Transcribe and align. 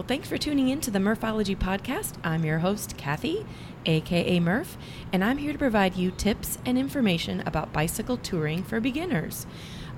Well, 0.00 0.06
thanks 0.06 0.30
for 0.30 0.38
tuning 0.38 0.70
in 0.70 0.80
to 0.80 0.90
the 0.90 0.98
Murphology 0.98 1.54
Podcast. 1.54 2.14
I'm 2.24 2.42
your 2.42 2.60
host, 2.60 2.96
Kathy, 2.96 3.44
aka 3.84 4.40
Murph, 4.40 4.78
and 5.12 5.22
I'm 5.22 5.36
here 5.36 5.52
to 5.52 5.58
provide 5.58 5.94
you 5.94 6.10
tips 6.10 6.56
and 6.64 6.78
information 6.78 7.42
about 7.44 7.74
bicycle 7.74 8.16
touring 8.16 8.62
for 8.62 8.80
beginners. 8.80 9.46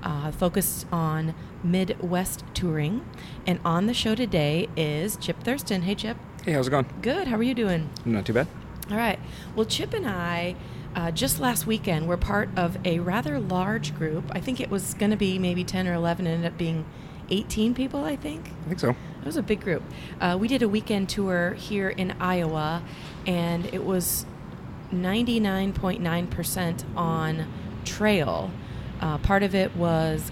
Uh, 0.03 0.29
focused 0.33 0.87
on 0.91 1.33
Midwest 1.63 2.43
touring. 2.53 3.05
And 3.47 3.61
on 3.63 3.85
the 3.85 3.93
show 3.93 4.13
today 4.13 4.67
is 4.75 5.15
Chip 5.15 5.41
Thurston. 5.41 5.83
Hey, 5.83 5.95
Chip. 5.95 6.17
Hey, 6.43 6.51
how's 6.51 6.67
it 6.67 6.71
going? 6.71 6.87
Good. 7.01 7.29
How 7.29 7.37
are 7.37 7.43
you 7.43 7.53
doing? 7.53 7.89
Not 8.03 8.25
too 8.25 8.33
bad. 8.33 8.49
All 8.91 8.97
right. 8.97 9.19
Well, 9.55 9.65
Chip 9.65 9.93
and 9.93 10.05
I, 10.05 10.57
uh, 10.97 11.11
just 11.11 11.39
last 11.39 11.65
weekend, 11.65 12.09
were 12.09 12.17
part 12.17 12.49
of 12.57 12.77
a 12.83 12.99
rather 12.99 13.39
large 13.39 13.95
group. 13.95 14.25
I 14.33 14.41
think 14.41 14.59
it 14.59 14.69
was 14.69 14.95
going 14.95 15.11
to 15.11 15.17
be 15.17 15.39
maybe 15.39 15.63
10 15.63 15.87
or 15.87 15.93
11, 15.93 16.27
ended 16.27 16.51
up 16.51 16.57
being 16.57 16.83
18 17.29 17.73
people, 17.73 18.03
I 18.03 18.17
think. 18.17 18.51
I 18.65 18.67
think 18.67 18.81
so. 18.81 18.93
It 19.23 19.25
was 19.25 19.37
a 19.37 19.41
big 19.41 19.61
group. 19.61 19.83
Uh, 20.19 20.37
we 20.37 20.49
did 20.49 20.63
a 20.63 20.67
weekend 20.67 21.07
tour 21.07 21.53
here 21.53 21.87
in 21.87 22.11
Iowa, 22.19 22.83
and 23.25 23.65
it 23.67 23.85
was 23.85 24.25
99.9% 24.91 26.97
on 26.97 27.47
trail. 27.85 28.51
Uh, 28.99 29.17
part 29.19 29.43
of 29.43 29.55
it 29.55 29.73
was 29.77 30.29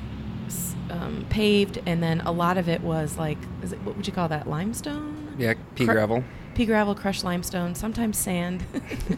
um, 0.90 1.26
paved, 1.30 1.82
and 1.86 2.04
then 2.04 2.20
a 2.22 2.34
lot 2.34 2.58
of 2.58 2.68
it 2.68 2.82
was 2.82 3.18
like, 3.18 3.38
is 3.64 3.72
it, 3.72 3.82
what 3.84 3.96
would 3.96 4.06
you 4.06 4.12
call 4.12 4.28
that? 4.28 4.50
Limestone? 4.50 5.36
Yeah, 5.38 5.54
pea 5.76 5.86
Cr- 5.86 5.94
gravel. 5.94 6.26
pea 6.54 6.66
gravel, 6.66 6.94
crushed 6.94 7.24
limestone, 7.24 7.76
sometimes 7.76 8.18
sand. 8.18 8.66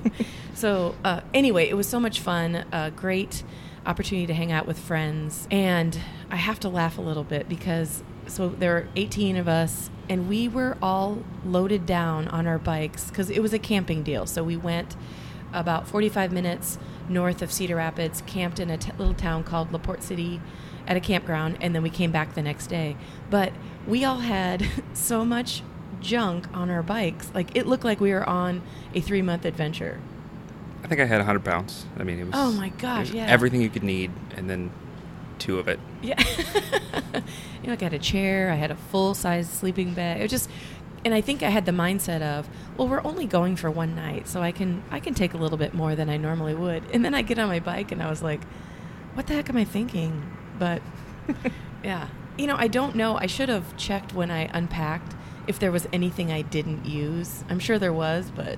so 0.54 0.94
uh, 1.04 1.22
anyway, 1.34 1.68
it 1.68 1.74
was 1.76 1.90
so 1.90 2.00
much 2.00 2.20
fun. 2.20 2.64
A 2.72 2.92
great 2.92 3.44
opportunity 3.88 4.28
to 4.28 4.36
hang 4.36 4.52
out 4.52 4.68
with 4.68 4.78
friends, 4.78 5.48
and 5.50 5.98
I 6.30 6.36
have 6.36 6.60
to 6.60 6.70
laugh 6.70 7.00
a 7.00 7.02
little 7.02 7.24
bit 7.24 7.50
because 7.50 8.04
so 8.28 8.50
there 8.50 8.78
are 8.78 8.88
18 8.96 9.38
of 9.38 9.48
us, 9.48 9.90
and 10.10 10.28
we 10.28 10.48
were 10.48 10.78
all 10.82 11.24
loaded 11.46 11.86
down 11.86 12.28
on 12.28 12.48
our 12.48 12.58
bikes 12.58 13.10
because 13.10 13.30
it 13.30 13.42
was 13.42 13.54
a 13.54 13.60
camping 13.60 14.04
deal. 14.04 14.26
So 14.26 14.44
we 14.44 14.58
went 14.58 14.96
about 15.54 15.88
45 15.88 16.32
minutes 16.32 16.80
north 17.08 17.42
of 17.42 17.52
Cedar 17.52 17.76
Rapids, 17.76 18.22
camped 18.26 18.60
in 18.60 18.70
a 18.70 18.78
t- 18.78 18.92
little 18.98 19.14
town 19.14 19.44
called 19.44 19.72
LaPorte 19.72 20.04
City 20.04 20.42
at 20.88 20.98
a 20.98 21.00
campground, 21.00 21.58
and 21.62 21.74
then 21.76 21.84
we 21.84 21.90
came 21.90 22.12
back 22.12 22.34
the 22.34 22.42
next 22.42 22.68
day. 22.68 22.98
But 23.30 23.54
we 23.88 24.04
all 24.04 24.20
had 24.20 24.66
so 24.94 25.24
much 25.24 25.62
junk 26.02 26.48
on 26.56 26.70
our 26.70 26.84
bikes. 26.84 27.32
Like 27.34 27.56
it 27.56 27.68
looked 27.68 27.84
like 27.84 28.00
we 28.00 28.12
were 28.12 28.28
on 28.28 28.62
a 28.94 29.02
three 29.02 29.22
month 29.22 29.46
adventure. 29.46 30.00
I 30.84 30.88
think 30.88 31.00
I 31.00 31.06
had 31.06 31.18
100 31.20 31.46
pounds. 31.46 31.86
I 31.98 32.04
mean, 32.04 32.20
it 32.20 32.26
was. 32.26 32.34
Oh 32.36 32.52
my 32.52 32.70
gosh, 32.70 33.12
yeah. 33.12 33.26
Everything 33.28 33.62
you 33.62 33.70
could 33.70 33.84
need, 33.84 34.12
and 34.36 34.50
then 34.50 34.70
two 35.44 35.60
of 35.60 35.68
it. 35.68 35.80
Yeah. 36.02 36.22
you 37.14 37.64
know, 37.64 37.70
like 37.70 37.82
I 37.82 37.86
had 37.86 37.94
a 37.94 38.00
chair, 38.00 38.50
I 38.50 38.56
had 38.56 38.72
a 38.72 38.76
full 38.76 39.14
size 39.14 39.50
sleeping 39.50 39.94
bag. 39.94 40.20
It 40.20 40.24
was 40.24 40.32
just 40.32 40.50
and 41.06 41.14
I 41.14 41.20
think 41.20 41.44
I 41.44 41.50
had 41.50 41.66
the 41.66 41.74
mindset 41.74 42.22
of, 42.22 42.48
well, 42.78 42.88
we're 42.88 43.04
only 43.04 43.26
going 43.26 43.58
for 43.58 43.70
one 43.70 43.94
night, 43.94 44.26
so 44.28 44.42
I 44.42 44.54
can 44.54 44.82
I 44.90 45.02
can 45.02 45.14
take 45.14 45.34
a 45.34 45.38
little 45.38 45.58
bit 45.58 45.74
more 45.74 45.96
than 45.96 46.10
I 46.10 46.16
normally 46.16 46.56
would. 46.56 46.84
And 46.94 47.04
then 47.04 47.14
I 47.14 47.22
get 47.22 47.38
on 47.40 47.50
my 47.50 47.60
bike 47.60 47.92
and 47.92 48.02
I 48.02 48.10
was 48.10 48.24
like, 48.24 48.42
what 49.14 49.28
the 49.28 49.34
heck 49.34 49.50
am 49.50 49.58
I 49.58 49.66
thinking? 49.66 50.32
But 50.58 50.82
yeah. 51.84 52.08
You 52.38 52.48
know, 52.48 52.56
I 52.58 52.68
don't 52.68 52.96
know. 52.96 53.16
I 53.18 53.28
should 53.28 53.50
have 53.50 53.76
checked 53.78 54.14
when 54.14 54.32
I 54.32 54.50
unpacked 54.54 55.14
if 55.46 55.60
there 55.60 55.72
was 55.72 55.88
anything 55.94 56.32
I 56.32 56.42
didn't 56.42 56.86
use. 56.86 57.44
I'm 57.50 57.60
sure 57.60 57.78
there 57.78 57.94
was, 57.94 58.32
but 58.34 58.58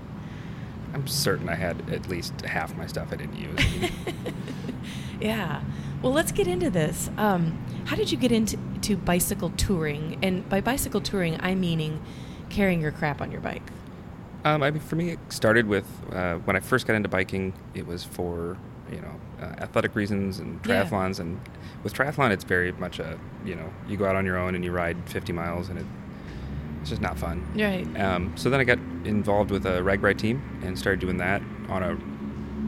I'm 0.93 1.07
certain 1.07 1.49
I 1.49 1.55
had 1.55 1.89
at 1.89 2.07
least 2.07 2.39
half 2.41 2.77
my 2.77 2.87
stuff 2.87 3.09
I 3.11 3.17
didn't 3.17 3.37
use. 3.37 3.91
yeah. 5.19 5.61
Well, 6.05 6.13
let's 6.13 6.31
get 6.31 6.45
into 6.45 6.69
this. 6.69 7.09
Um, 7.17 7.57
how 7.85 7.95
did 7.95 8.11
you 8.11 8.17
get 8.19 8.31
into 8.31 8.57
to 8.81 8.95
bicycle 8.95 9.49
touring? 9.57 10.19
And 10.21 10.47
by 10.47 10.61
bicycle 10.61 11.01
touring, 11.01 11.35
I'm 11.41 11.59
meaning 11.59 11.99
carrying 12.51 12.79
your 12.79 12.91
crap 12.91 13.21
on 13.21 13.31
your 13.31 13.41
bike. 13.41 13.63
um, 14.43 14.61
I 14.61 14.69
mean, 14.69 14.81
for 14.81 14.95
me, 14.95 15.09
it 15.13 15.19
started 15.29 15.65
with 15.65 15.87
uh, 16.13 16.35
when 16.45 16.55
I 16.55 16.59
first 16.59 16.85
got 16.85 16.93
into 16.95 17.09
biking. 17.09 17.53
It 17.73 17.87
was 17.87 18.03
for 18.03 18.55
you 18.91 19.01
know 19.01 19.19
uh, 19.41 19.45
athletic 19.63 19.95
reasons 19.95 20.37
and 20.37 20.59
Yeah. 20.63 20.83
triathlons. 20.85 21.19
And 21.19 21.39
with 21.83 21.95
triathlon, 21.95 22.29
it's 22.29 22.43
very 22.43 22.71
much 22.73 22.99
a 22.99 23.17
you 23.43 23.55
know 23.55 23.73
you 23.87 23.97
go 23.97 24.05
out 24.05 24.15
on 24.15 24.27
your 24.27 24.37
own 24.37 24.53
and 24.53 24.63
you 24.63 24.71
ride 24.71 24.97
50 25.09 25.33
miles, 25.33 25.69
and 25.69 25.79
it, 25.79 25.85
it's 26.81 26.91
just 26.91 27.01
not 27.01 27.17
fun. 27.17 27.43
Right. 27.55 27.87
Um, 27.99 28.31
so 28.37 28.51
then 28.51 28.59
I 28.59 28.63
got 28.63 28.77
involved 29.05 29.49
with 29.49 29.65
a 29.65 29.81
RAGBRAI 29.81 30.15
team 30.19 30.43
and 30.63 30.77
started 30.77 30.99
doing 30.99 31.17
that 31.17 31.41
on 31.67 31.81
a 31.81 31.97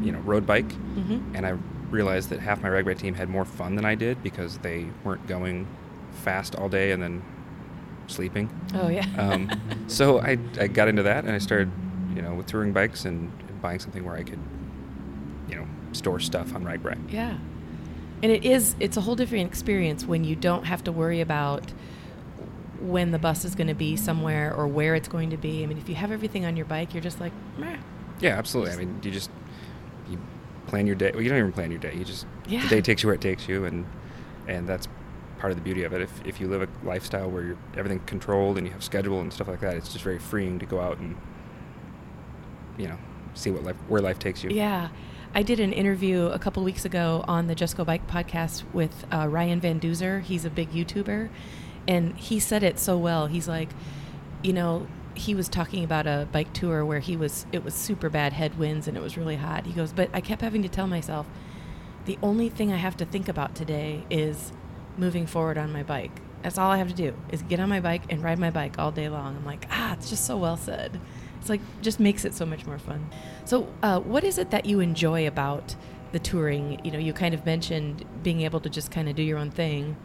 you 0.04 0.12
know 0.12 0.22
road 0.22 0.48
bike. 0.48 0.72
hmm 0.72 1.20
and 1.36 1.46
I 1.46 1.54
realized 1.90 2.30
that 2.30 2.40
half 2.40 2.62
my 2.62 2.70
RAGBRAI 2.70 2.98
team 2.98 3.14
had 3.14 3.30
more 3.30 3.46
fun 3.46 3.76
than 3.76 3.86
I 3.86 3.96
did 3.96 4.22
because 4.24 4.58
they 4.60 4.88
weren't 5.04 5.26
going 5.28 5.68
fast 6.12 6.56
all 6.56 6.70
day 6.70 6.92
and 6.92 7.02
then 7.02 7.24
sleeping. 8.08 8.50
Oh 8.74 8.90
yeah. 8.90 9.06
Um, 9.18 9.50
so 9.88 10.20
I, 10.20 10.38
I 10.60 10.68
got 10.68 10.88
into 10.88 11.04
that 11.04 11.26
and 11.26 11.34
I 11.34 11.38
started, 11.38 11.72
you 12.16 12.22
know, 12.22 12.34
with 12.34 12.48
touring 12.48 12.74
bikes 12.74 13.06
and, 13.06 13.32
and 13.48 13.62
buying 13.62 13.80
something 13.80 14.04
where 14.04 14.16
I 14.16 14.24
could, 14.24 14.40
you 15.50 15.56
know, 15.56 15.68
store 15.94 16.20
stuff 16.20 16.54
on 16.54 16.64
RAGBRAI. 16.64 17.12
yeah. 17.12 17.38
And 18.24 18.32
it 18.32 18.44
is 18.44 18.76
it's 18.80 18.98
a 18.98 19.02
whole 19.02 19.16
different 19.16 19.48
experience 19.48 20.04
when 20.04 20.24
you 20.24 20.36
don't 20.36 20.64
have 20.64 20.84
to 20.86 20.92
worry 20.92 21.22
about 21.22 21.72
when 22.80 23.12
the 23.12 23.20
bus 23.20 23.46
is 23.46 23.54
going 23.54 23.68
to 23.68 23.76
be 23.76 23.96
somewhere 23.96 24.54
or 24.56 24.68
where 24.68 24.96
it's 24.96 25.08
going 25.08 25.30
to 25.30 25.38
be. 25.38 25.64
I 25.64 25.68
mean, 25.68 25.78
if 25.78 25.88
you 25.88 25.94
have 25.96 26.12
everything 26.12 26.46
on 26.46 26.58
your 26.58 26.66
bike, 26.66 26.94
you're 26.94 27.04
just 27.04 27.20
like, 27.20 27.32
Meh. 27.58 27.78
Yeah, 28.20 28.38
absolutely. 28.38 28.74
I 28.74 28.78
mean, 28.78 29.00
you 29.04 29.12
just 29.12 29.30
plan 30.68 30.86
your 30.88 30.96
day. 30.96 31.12
Well, 31.14 31.22
you 31.24 31.30
don't 31.30 31.40
even 31.40 31.52
plan 31.54 31.72
your 31.72 31.80
day. 31.80 31.94
You 31.96 32.06
just 32.06 32.26
Yeah. 32.48 32.62
the 32.62 32.68
day 32.70 32.82
takes 32.82 33.04
you 33.04 33.08
where 33.08 33.16
it 33.16 33.22
takes 33.22 33.48
you, 33.48 33.66
and 33.66 33.86
and 34.48 34.68
that's 34.68 34.88
part 35.40 35.52
of 35.52 35.58
the 35.58 35.64
beauty 35.64 35.84
of 35.84 35.94
it. 35.94 36.02
If 36.02 36.26
if 36.26 36.40
you 36.40 36.48
live 36.48 36.62
a 36.62 36.86
lifestyle 36.86 37.30
where 37.30 37.44
you're 37.44 37.58
everything 37.76 38.00
controlled 38.06 38.58
and 38.58 38.68
you 38.68 38.74
have 38.74 38.84
schedule 38.84 39.20
and 39.22 39.32
stuff 39.34 39.48
like 39.48 39.60
that, 39.62 39.76
it's 39.76 39.92
just 39.92 40.04
very 40.04 40.20
freeing 40.20 40.60
to 40.60 40.66
go 40.66 40.80
out 40.80 40.98
and 41.00 41.16
you 42.78 42.88
know 42.88 42.98
see 43.34 43.52
what 43.52 43.64
life 43.64 43.76
where 43.88 44.02
life 44.02 44.20
takes 44.20 44.44
you. 44.44 44.50
Yeah. 44.52 44.90
I 45.36 45.44
did 45.44 45.60
an 45.60 45.74
interview 45.74 46.28
a 46.28 46.40
couple 46.40 46.64
weeks 46.64 46.86
ago 46.86 47.24
on 47.28 47.48
the 47.48 47.54
Just 47.54 47.76
Go 47.78 47.84
Bike 47.84 48.08
podcast 48.08 48.64
with 48.74 49.06
uh, 49.14 49.28
Ryan 49.28 49.60
Van 49.60 49.80
Duzer. 49.80 50.22
He's 50.22 50.46
a 50.46 50.50
big 50.50 50.72
YouTuber. 50.72 51.30
And 51.88 52.16
he 52.18 52.40
said 52.40 52.64
it 52.64 52.80
so 52.80 52.98
well. 52.98 53.28
He's 53.28 53.48
like, 53.48 53.70
you 54.42 54.54
know, 54.54 54.88
he 55.18 55.36
was 55.36 55.50
talking 55.50 55.84
about 55.84 56.08
a 56.08 56.28
bike 56.32 56.54
tour 56.54 56.86
where 56.86 57.00
he 57.00 57.18
was, 57.18 57.46
it 57.52 57.64
was 57.64 57.74
super 57.74 58.10
bad 58.10 58.34
headwinds 58.34 58.88
and 58.88 58.96
it 58.96 59.02
was 59.02 59.18
really 59.18 59.36
hot. 59.36 59.66
He 59.66 59.74
goes, 59.74 59.92
but 59.92 60.10
I 60.14 60.22
kept 60.22 60.42
having 60.42 60.64
to 60.64 60.70
tell 60.70 60.88
myself, 60.88 61.28
the 62.06 62.18
only 62.24 62.50
thing 62.50 62.72
I 62.72 62.78
have 62.78 62.96
to 62.98 63.06
think 63.06 63.28
about 63.28 63.54
today 63.56 64.06
is 64.10 64.52
moving 64.98 65.28
forward 65.28 65.58
on 65.58 65.74
my 65.74 65.84
bike. 65.84 66.22
That's 66.42 66.58
all 66.58 66.72
I 66.72 66.78
have 66.78 66.88
to 66.88 66.94
do 66.94 67.14
is 67.30 67.42
get 67.42 67.60
on 67.60 67.68
my 67.68 67.80
bike 67.80 68.04
and 68.10 68.24
ride 68.24 68.40
my 68.40 68.52
bike 68.52 68.80
all 68.80 68.92
day 68.92 69.10
long. 69.10 69.36
I'm 69.36 69.46
like, 69.46 69.66
ah, 69.72 69.94
it's 69.94 70.10
just 70.10 70.26
so 70.26 70.38
well 70.38 70.58
said. 70.58 71.00
It's 71.40 71.50
like 71.50 71.62
just 71.82 72.00
makes 72.00 72.26
it 72.26 72.34
so 72.34 72.46
much 72.46 72.66
more 72.66 72.80
fun. 72.80 73.10
So, 73.46 73.68
uh, 73.84 74.00
what 74.00 74.24
is 74.24 74.38
it 74.38 74.52
that 74.52 74.66
you 74.66 74.80
enjoy 74.80 75.28
about 75.28 75.76
the 76.12 76.20
touring? 76.20 76.80
You 76.84 76.92
know, 76.92 77.00
you 77.00 77.14
kind 77.14 77.34
of 77.34 77.46
mentioned 77.46 78.06
being 78.24 78.42
able 78.42 78.60
to 78.62 78.70
just 78.70 78.92
kind 78.92 79.10
of 79.10 79.16
do 79.16 79.24
your 79.24 79.38
own 79.38 79.52
thing. 79.52 79.98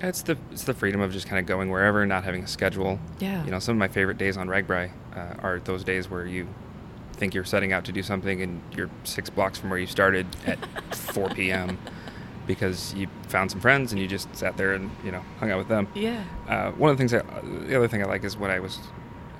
It's 0.00 0.22
the 0.22 0.38
it's 0.52 0.64
the 0.64 0.74
freedom 0.74 1.00
of 1.00 1.12
just 1.12 1.26
kind 1.26 1.38
of 1.40 1.46
going 1.46 1.70
wherever, 1.70 2.04
not 2.06 2.24
having 2.24 2.44
a 2.44 2.46
schedule. 2.46 2.98
Yeah. 3.18 3.44
You 3.44 3.50
know, 3.50 3.58
some 3.58 3.74
of 3.74 3.78
my 3.78 3.88
favorite 3.88 4.18
days 4.18 4.36
on 4.36 4.48
RAGBRAI 4.48 4.90
uh, 5.14 5.34
are 5.40 5.60
those 5.60 5.84
days 5.84 6.08
where 6.08 6.26
you 6.26 6.46
think 7.14 7.34
you're 7.34 7.44
setting 7.44 7.72
out 7.72 7.84
to 7.84 7.92
do 7.92 8.02
something 8.02 8.42
and 8.42 8.62
you're 8.76 8.90
six 9.02 9.28
blocks 9.28 9.58
from 9.58 9.70
where 9.70 9.78
you 9.78 9.86
started 9.88 10.26
at 10.46 10.58
4 10.94 11.30
p.m. 11.30 11.76
because 12.46 12.94
you 12.94 13.08
found 13.26 13.50
some 13.50 13.60
friends 13.60 13.90
and 13.92 14.00
you 14.00 14.06
just 14.06 14.34
sat 14.36 14.56
there 14.56 14.74
and 14.74 14.90
you 15.04 15.10
know 15.10 15.22
hung 15.40 15.50
out 15.50 15.58
with 15.58 15.68
them. 15.68 15.88
Yeah. 15.94 16.22
Uh, 16.48 16.70
one 16.72 16.90
of 16.90 16.96
the 16.96 17.00
things 17.00 17.10
that 17.10 17.26
the 17.68 17.76
other 17.76 17.88
thing 17.88 18.02
I 18.02 18.06
like 18.06 18.22
is 18.24 18.36
when 18.36 18.50
I 18.52 18.60
was 18.60 18.78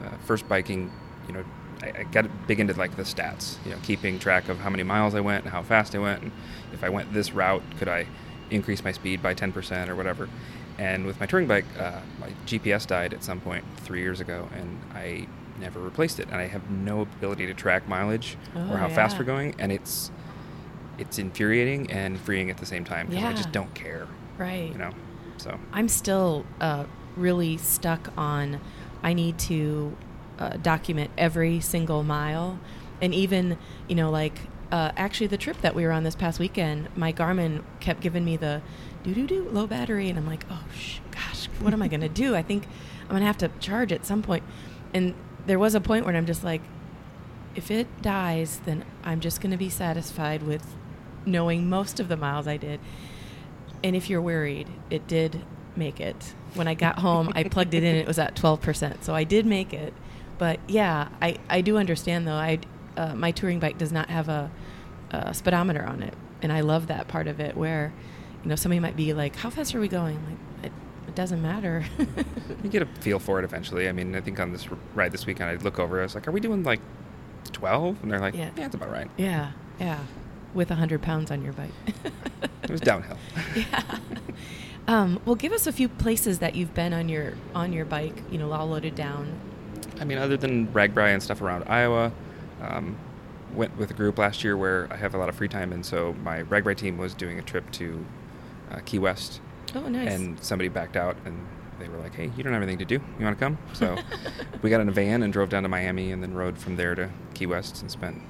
uh, 0.04 0.16
first 0.24 0.48
biking, 0.48 0.90
you 1.28 1.34
know, 1.34 1.44
I, 1.82 2.00
I 2.00 2.02
got 2.04 2.26
big 2.48 2.58
into 2.58 2.74
like 2.74 2.96
the 2.96 3.04
stats, 3.04 3.64
you 3.64 3.70
know, 3.70 3.78
keeping 3.84 4.18
track 4.18 4.48
of 4.48 4.58
how 4.58 4.70
many 4.70 4.82
miles 4.82 5.14
I 5.14 5.20
went 5.20 5.44
and 5.44 5.52
how 5.52 5.62
fast 5.62 5.94
I 5.94 5.98
went, 5.98 6.22
and 6.22 6.32
if 6.72 6.82
I 6.82 6.88
went 6.88 7.12
this 7.12 7.32
route, 7.32 7.62
could 7.78 7.88
I 7.88 8.06
increase 8.50 8.82
my 8.84 8.92
speed 8.92 9.22
by 9.22 9.34
10% 9.34 9.88
or 9.88 9.96
whatever. 9.96 10.28
And 10.78 11.06
with 11.06 11.18
my 11.20 11.26
touring 11.26 11.46
bike, 11.48 11.64
uh, 11.78 12.00
my 12.20 12.28
GPS 12.46 12.86
died 12.86 13.12
at 13.12 13.24
some 13.24 13.40
point 13.40 13.64
three 13.78 14.00
years 14.00 14.20
ago, 14.20 14.48
and 14.54 14.80
I 14.94 15.26
never 15.60 15.80
replaced 15.80 16.20
it. 16.20 16.26
And 16.30 16.36
I 16.36 16.46
have 16.46 16.70
no 16.70 17.00
ability 17.02 17.46
to 17.46 17.54
track 17.54 17.88
mileage 17.88 18.36
Oh, 18.54 18.72
or 18.72 18.76
how 18.78 18.88
fast 18.88 19.18
we're 19.18 19.24
going, 19.24 19.54
and 19.58 19.72
it's 19.72 20.10
it's 20.98 21.18
infuriating 21.18 21.90
and 21.92 22.18
freeing 22.18 22.50
at 22.50 22.58
the 22.58 22.66
same 22.66 22.84
time 22.84 23.06
because 23.08 23.24
I 23.24 23.32
just 23.32 23.52
don't 23.52 23.72
care, 23.74 24.06
Right. 24.36 24.70
you 24.72 24.78
know. 24.78 24.90
So 25.36 25.56
I'm 25.72 25.88
still 25.88 26.44
uh, 26.60 26.84
really 27.16 27.56
stuck 27.56 28.10
on 28.16 28.60
I 29.02 29.12
need 29.12 29.38
to 29.40 29.96
uh, 30.38 30.56
document 30.56 31.10
every 31.16 31.60
single 31.60 32.02
mile. 32.02 32.58
And 33.00 33.14
even, 33.14 33.58
you 33.88 33.94
know, 33.94 34.10
like 34.10 34.40
uh, 34.70 34.92
actually 34.96 35.28
the 35.28 35.36
trip 35.36 35.60
that 35.62 35.74
we 35.74 35.84
were 35.84 35.92
on 35.92 36.04
this 36.04 36.14
past 36.14 36.38
weekend, 36.38 36.88
my 36.96 37.12
Garmin 37.12 37.62
kept 37.80 38.00
giving 38.00 38.24
me 38.24 38.36
the 38.36 38.62
doo 39.02 39.14
doo 39.14 39.26
doo 39.26 39.48
low 39.50 39.66
battery. 39.66 40.08
And 40.08 40.18
I'm 40.18 40.26
like, 40.26 40.44
oh, 40.50 40.64
sh- 40.74 40.98
gosh, 41.10 41.46
what 41.60 41.72
am 41.72 41.82
I 41.82 41.88
going 41.88 42.00
to 42.00 42.08
do? 42.08 42.34
I 42.34 42.42
think 42.42 42.66
I'm 43.02 43.08
going 43.08 43.20
to 43.20 43.26
have 43.26 43.38
to 43.38 43.48
charge 43.60 43.92
at 43.92 44.04
some 44.04 44.22
point. 44.22 44.44
And 44.92 45.14
there 45.46 45.58
was 45.58 45.74
a 45.74 45.80
point 45.80 46.04
where 46.04 46.14
I'm 46.14 46.26
just 46.26 46.44
like, 46.44 46.60
if 47.54 47.70
it 47.70 48.02
dies, 48.02 48.60
then 48.64 48.84
I'm 49.02 49.20
just 49.20 49.40
going 49.40 49.50
to 49.50 49.56
be 49.56 49.70
satisfied 49.70 50.42
with 50.42 50.76
knowing 51.24 51.68
most 51.68 51.98
of 52.00 52.08
the 52.08 52.16
miles 52.16 52.46
I 52.46 52.56
did. 52.56 52.80
And 53.82 53.96
if 53.96 54.10
you're 54.10 54.22
worried, 54.22 54.68
it 54.90 55.06
did 55.06 55.44
make 55.76 56.00
it. 56.00 56.34
When 56.54 56.68
I 56.68 56.74
got 56.74 56.98
home, 56.98 57.32
I 57.34 57.42
plugged 57.50 57.74
it 57.74 57.82
in. 57.82 57.96
It 57.96 58.06
was 58.06 58.18
at 58.18 58.34
12%. 58.34 59.02
So 59.02 59.14
I 59.14 59.24
did 59.24 59.46
make 59.46 59.72
it. 59.72 59.94
But 60.36 60.60
yeah, 60.68 61.08
I, 61.20 61.36
I 61.48 61.60
do 61.62 61.78
understand 61.78 62.26
though. 62.26 62.32
I 62.32 62.60
uh, 62.98 63.14
my 63.14 63.30
touring 63.30 63.60
bike 63.60 63.78
does 63.78 63.92
not 63.92 64.10
have 64.10 64.28
a, 64.28 64.50
a 65.12 65.32
speedometer 65.32 65.84
on 65.84 66.02
it, 66.02 66.14
and 66.42 66.52
I 66.52 66.60
love 66.60 66.88
that 66.88 67.06
part 67.06 67.28
of 67.28 67.38
it. 67.40 67.56
Where, 67.56 67.92
you 68.42 68.48
know, 68.48 68.56
somebody 68.56 68.80
might 68.80 68.96
be 68.96 69.14
like, 69.14 69.36
"How 69.36 69.50
fast 69.50 69.74
are 69.74 69.80
we 69.80 69.88
going?" 69.88 70.16
Like, 70.26 70.64
it, 70.64 70.72
it 71.06 71.14
doesn't 71.14 71.40
matter. 71.40 71.84
you 72.62 72.68
get 72.68 72.82
a 72.82 72.86
feel 72.86 73.20
for 73.20 73.38
it 73.38 73.44
eventually. 73.44 73.88
I 73.88 73.92
mean, 73.92 74.16
I 74.16 74.20
think 74.20 74.40
on 74.40 74.52
this 74.52 74.68
ride 74.94 75.12
this 75.12 75.26
weekend, 75.26 75.50
I'd 75.50 75.62
look 75.62 75.78
over. 75.78 76.00
I 76.00 76.02
was 76.02 76.16
like, 76.16 76.26
"Are 76.26 76.32
we 76.32 76.40
doing 76.40 76.64
like 76.64 76.80
12?" 77.52 78.02
And 78.02 78.10
they're 78.10 78.18
like, 78.18 78.34
"Yeah, 78.34 78.50
yeah 78.56 78.66
it's 78.66 78.74
about 78.74 78.90
right." 78.90 79.08
Yeah, 79.16 79.52
yeah, 79.78 80.00
with 80.54 80.68
hundred 80.70 81.00
pounds 81.00 81.30
on 81.30 81.42
your 81.42 81.52
bike. 81.52 81.72
it 82.64 82.70
was 82.70 82.80
downhill. 82.80 83.18
yeah. 83.54 83.98
Um, 84.88 85.20
well, 85.26 85.34
give 85.34 85.52
us 85.52 85.66
a 85.66 85.72
few 85.72 85.86
places 85.86 86.38
that 86.38 86.54
you've 86.54 86.72
been 86.72 86.94
on 86.94 87.10
your 87.10 87.34
on 87.54 87.74
your 87.74 87.84
bike. 87.84 88.22
You 88.30 88.38
know, 88.38 88.50
all 88.52 88.68
loaded 88.68 88.94
down. 88.94 89.38
I 90.00 90.04
mean, 90.04 90.16
other 90.16 90.38
than 90.38 90.68
RAGBRAI 90.68 91.12
and 91.12 91.22
stuff 91.22 91.42
around 91.42 91.64
Iowa, 91.68 92.10
um, 92.60 92.96
went 93.54 93.76
with 93.76 93.90
a 93.90 93.94
group 93.94 94.18
last 94.18 94.44
year 94.44 94.56
where 94.56 94.88
I 94.90 94.96
have 94.96 95.14
a 95.14 95.18
lot 95.18 95.28
of 95.28 95.34
free 95.34 95.48
time, 95.48 95.72
and 95.72 95.84
so 95.84 96.14
my 96.22 96.42
RAGBRAI 96.42 96.76
team 96.76 96.98
was 96.98 97.14
doing 97.14 97.38
a 97.38 97.42
trip 97.42 97.70
to 97.72 98.04
uh, 98.70 98.80
Key 98.84 98.98
West. 98.98 99.40
Oh, 99.74 99.88
nice. 99.88 100.12
And 100.12 100.42
somebody 100.42 100.68
backed 100.68 100.96
out, 100.96 101.16
and 101.24 101.46
they 101.78 101.88
were 101.88 101.98
like, 101.98 102.14
"Hey, 102.14 102.30
you 102.36 102.42
don't 102.42 102.52
have 102.52 102.62
anything 102.62 102.78
to 102.78 102.84
do. 102.84 103.02
You 103.18 103.24
want 103.24 103.38
to 103.38 103.44
come?" 103.44 103.58
So 103.72 103.96
we 104.62 104.70
got 104.70 104.80
in 104.80 104.88
a 104.88 104.92
van 104.92 105.22
and 105.22 105.32
drove 105.32 105.48
down 105.48 105.62
to 105.62 105.68
Miami, 105.68 106.12
and 106.12 106.22
then 106.22 106.34
rode 106.34 106.58
from 106.58 106.76
there 106.76 106.94
to 106.94 107.10
Key 107.34 107.46
West 107.46 107.80
and 107.82 107.90
spent 107.90 108.20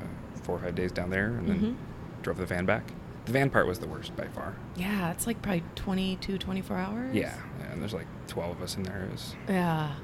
uh, 0.00 0.38
four 0.42 0.56
or 0.56 0.60
five 0.60 0.74
days 0.74 0.92
down 0.92 1.10
there, 1.10 1.28
and 1.28 1.48
then 1.48 1.56
mm-hmm. 1.56 2.22
drove 2.22 2.38
the 2.38 2.46
van 2.46 2.66
back. 2.66 2.92
The 3.26 3.32
van 3.32 3.50
part 3.50 3.66
was 3.66 3.78
the 3.78 3.86
worst 3.86 4.16
by 4.16 4.26
far. 4.28 4.56
Yeah, 4.74 5.10
it's 5.10 5.26
like 5.26 5.42
probably 5.42 5.62
22, 5.74 6.38
24 6.38 6.76
hours. 6.78 7.14
Yeah, 7.14 7.34
yeah 7.60 7.72
and 7.78 7.82
there's 7.82 7.94
like 7.94 8.06
12 8.26 8.56
of 8.56 8.62
us 8.62 8.76
in 8.76 8.82
there. 8.82 9.04
It 9.04 9.12
was 9.12 9.36
yeah, 9.48 9.94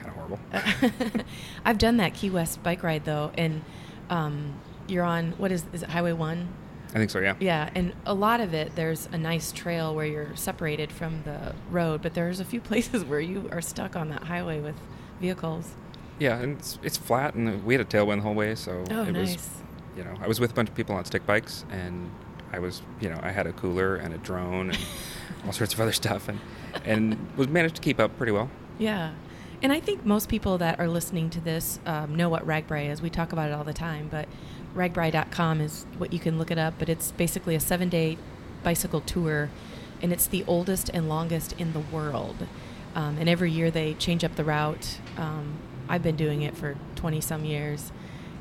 kind 0.00 0.08
of 0.08 0.14
horrible. 0.14 1.24
I've 1.64 1.78
done 1.78 1.98
that 1.98 2.14
Key 2.14 2.30
West 2.30 2.62
bike 2.62 2.82
ride 2.82 3.04
though, 3.04 3.30
and 3.36 3.62
um, 4.08 4.54
you're 4.88 5.04
on 5.04 5.32
what 5.32 5.52
is 5.52 5.64
is 5.72 5.82
it 5.82 5.90
Highway 5.90 6.12
One? 6.12 6.48
I 6.90 6.94
think 6.94 7.10
so. 7.10 7.20
Yeah. 7.20 7.34
Yeah, 7.38 7.70
and 7.74 7.92
a 8.04 8.14
lot 8.14 8.40
of 8.40 8.52
it 8.52 8.74
there's 8.74 9.08
a 9.12 9.18
nice 9.18 9.52
trail 9.52 9.94
where 9.94 10.06
you're 10.06 10.34
separated 10.34 10.90
from 10.90 11.22
the 11.24 11.54
road, 11.70 12.02
but 12.02 12.14
there's 12.14 12.40
a 12.40 12.44
few 12.44 12.60
places 12.70 13.04
where 13.04 13.20
you 13.20 13.48
are 13.52 13.60
stuck 13.60 13.96
on 13.96 14.08
that 14.10 14.24
highway 14.24 14.60
with 14.60 14.76
vehicles. 15.20 15.72
Yeah, 16.18 16.38
and 16.38 16.58
it's, 16.58 16.78
it's 16.82 16.98
flat, 16.98 17.34
and 17.34 17.64
we 17.64 17.72
had 17.72 17.80
a 17.80 17.84
tailwind 17.84 18.16
the 18.16 18.22
whole 18.22 18.34
way, 18.34 18.54
so 18.54 18.84
oh, 18.90 19.02
it 19.04 19.12
nice. 19.12 19.36
was. 19.36 19.48
You 19.96 20.04
know, 20.04 20.14
I 20.20 20.28
was 20.28 20.38
with 20.38 20.52
a 20.52 20.54
bunch 20.54 20.68
of 20.68 20.74
people 20.74 20.94
on 20.94 21.04
stick 21.04 21.26
bikes, 21.26 21.64
and 21.70 22.10
I 22.52 22.58
was, 22.58 22.82
you 23.00 23.08
know, 23.08 23.18
I 23.22 23.30
had 23.30 23.46
a 23.46 23.52
cooler 23.52 23.96
and 23.96 24.14
a 24.14 24.18
drone 24.18 24.70
and 24.70 24.78
all 25.46 25.52
sorts 25.52 25.72
of 25.74 25.80
other 25.80 25.92
stuff, 25.92 26.28
and 26.28 26.38
and 26.84 27.16
was 27.36 27.48
managed 27.48 27.76
to 27.76 27.80
keep 27.80 27.98
up 27.98 28.16
pretty 28.16 28.32
well. 28.32 28.50
Yeah, 28.78 29.12
and 29.62 29.72
I 29.72 29.80
think 29.80 30.04
most 30.06 30.28
people 30.28 30.58
that 30.58 30.80
are 30.80 30.88
listening 30.88 31.28
to 31.30 31.40
this 31.40 31.80
um, 31.84 32.14
know 32.14 32.28
what 32.28 32.46
RAGBRAI 32.46 32.90
is. 32.90 33.02
We 33.02 33.10
talk 33.10 33.32
about 33.32 33.48
it 33.48 33.52
all 33.52 33.64
the 33.64 33.74
time, 33.74 34.08
but 34.10 34.26
ragbrai.com 34.74 35.60
is 35.60 35.84
what 35.98 36.12
you 36.12 36.18
can 36.18 36.38
look 36.38 36.50
it 36.50 36.58
up. 36.58 36.74
But 36.78 36.88
it's 36.88 37.12
basically 37.12 37.54
a 37.54 37.60
seven 37.60 37.88
day 37.88 38.16
bicycle 38.62 39.00
tour, 39.00 39.50
and 40.00 40.12
it's 40.12 40.26
the 40.26 40.44
oldest 40.46 40.88
and 40.90 41.08
longest 41.08 41.52
in 41.58 41.72
the 41.72 41.80
world. 41.80 42.46
Um, 42.94 43.18
and 43.18 43.28
every 43.28 43.50
year 43.50 43.70
they 43.70 43.94
change 43.94 44.24
up 44.24 44.36
the 44.36 44.44
route. 44.44 44.98
Um, 45.16 45.58
I've 45.88 46.02
been 46.02 46.16
doing 46.16 46.42
it 46.42 46.56
for 46.56 46.76
20 46.96 47.20
some 47.20 47.44
years, 47.44 47.92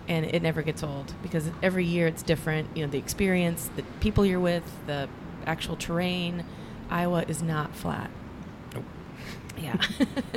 and 0.08 0.26
it 0.26 0.42
never 0.42 0.62
gets 0.62 0.84
old 0.84 1.14
because 1.22 1.50
every 1.62 1.86
year 1.86 2.08
it's 2.08 2.24
different. 2.24 2.76
You 2.76 2.86
know, 2.86 2.92
the 2.92 2.98
experience, 2.98 3.70
the 3.76 3.84
people 4.00 4.26
you're 4.26 4.40
with, 4.40 4.64
the 4.88 5.10
actual 5.46 5.76
terrain. 5.76 6.46
Iowa 6.90 7.26
is 7.28 7.44
not 7.44 7.76
flat. 7.76 8.10
Yeah. 9.62 9.76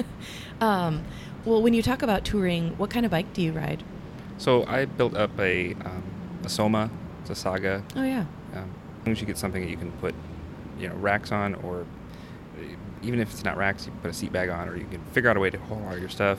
um, 0.61 1.05
well, 1.45 1.63
when 1.63 1.75
you 1.75 1.83
talk 1.83 2.03
about 2.03 2.25
touring, 2.25 2.77
what 2.79 2.91
kind 2.91 3.05
of 3.05 3.11
bike 3.11 3.33
do 3.33 3.43
you 3.43 3.53
ride? 3.53 3.83
So 4.39 4.65
I 4.67 4.85
built 4.85 5.15
up 5.15 5.39
a, 5.39 5.75
um, 5.75 6.03
a 6.45 6.49
Soma. 6.49 6.91
It's 7.21 7.31
a 7.31 7.35
Saga. 7.35 7.83
Oh 7.97 8.03
yeah. 8.03 8.27
Um, 8.55 8.71
as 9.07 9.21
you 9.21 9.27
get 9.27 9.39
something 9.39 9.63
that 9.63 9.71
you 9.71 9.77
can 9.77 9.91
put, 9.93 10.15
you 10.79 10.89
know, 10.89 10.95
racks 10.97 11.33
on, 11.33 11.55
or 11.57 11.87
even 13.03 13.21
if 13.21 13.31
it's 13.31 13.45
not 13.45 13.57
racks, 13.57 13.87
you 13.87 13.93
can 13.93 14.01
put 14.01 14.11
a 14.11 14.15
seat 14.15 14.33
bag 14.33 14.49
on, 14.49 14.69
or 14.69 14.77
you 14.77 14.87
can 14.87 15.03
figure 15.13 15.31
out 15.31 15.37
a 15.37 15.41
way 15.41 15.51
to 15.51 15.59
hold 15.59 15.83
all 15.87 15.99
your 15.99 16.09
stuff. 16.09 16.39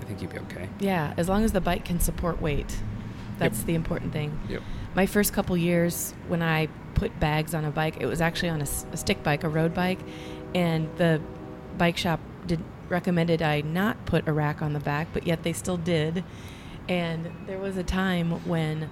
I 0.00 0.04
think 0.04 0.22
you'd 0.22 0.32
be 0.32 0.38
okay. 0.38 0.68
Yeah, 0.80 1.14
as 1.16 1.28
long 1.28 1.44
as 1.44 1.52
the 1.52 1.60
bike 1.60 1.84
can 1.84 2.00
support 2.00 2.40
weight. 2.40 2.78
That's 3.38 3.58
yep. 3.58 3.66
the 3.66 3.74
important 3.74 4.12
thing. 4.12 4.38
Yep. 4.48 4.62
My 4.94 5.06
first 5.06 5.32
couple 5.32 5.56
years 5.56 6.14
when 6.26 6.42
I 6.42 6.68
put 6.94 7.18
bags 7.20 7.54
on 7.54 7.64
a 7.64 7.70
bike, 7.70 7.98
it 8.00 8.06
was 8.06 8.20
actually 8.20 8.48
on 8.48 8.60
a, 8.60 8.66
a 8.92 8.96
stick 8.96 9.22
bike, 9.22 9.44
a 9.44 9.48
road 9.48 9.74
bike, 9.74 10.00
and 10.54 10.88
the 10.96 11.20
bike 11.78 11.96
shop 11.96 12.20
did 12.46 12.60
recommended 12.88 13.42
I 13.42 13.60
not 13.60 14.06
put 14.06 14.26
a 14.26 14.32
rack 14.32 14.62
on 14.62 14.72
the 14.72 14.80
back, 14.80 15.08
but 15.12 15.26
yet 15.26 15.42
they 15.42 15.52
still 15.52 15.76
did. 15.76 16.24
And 16.88 17.30
there 17.46 17.58
was 17.58 17.76
a 17.76 17.82
time 17.82 18.46
when 18.46 18.90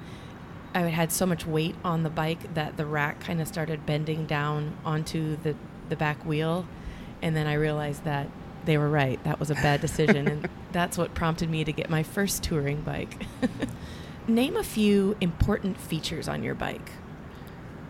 I 0.74 0.80
had 0.80 1.10
so 1.10 1.24
much 1.24 1.46
weight 1.46 1.74
on 1.84 2.02
the 2.02 2.10
bike 2.10 2.52
that 2.54 2.76
the 2.76 2.84
rack 2.84 3.20
kind 3.20 3.40
of 3.40 3.48
started 3.48 3.86
bending 3.86 4.26
down 4.26 4.76
onto 4.84 5.36
the 5.36 5.56
the 5.88 5.96
back 5.96 6.24
wheel, 6.26 6.66
and 7.22 7.36
then 7.36 7.46
I 7.46 7.54
realized 7.54 8.04
that 8.04 8.28
they 8.64 8.76
were 8.76 8.88
right. 8.88 9.22
That 9.24 9.38
was 9.40 9.50
a 9.50 9.54
bad 9.54 9.80
decision, 9.80 10.28
and 10.28 10.48
that's 10.72 10.98
what 10.98 11.14
prompted 11.14 11.48
me 11.48 11.64
to 11.64 11.72
get 11.72 11.88
my 11.88 12.02
first 12.02 12.42
touring 12.42 12.82
bike. 12.82 13.24
Name 14.28 14.56
a 14.56 14.64
few 14.64 15.16
important 15.20 15.78
features 15.80 16.28
on 16.28 16.42
your 16.42 16.54
bike. 16.54 16.90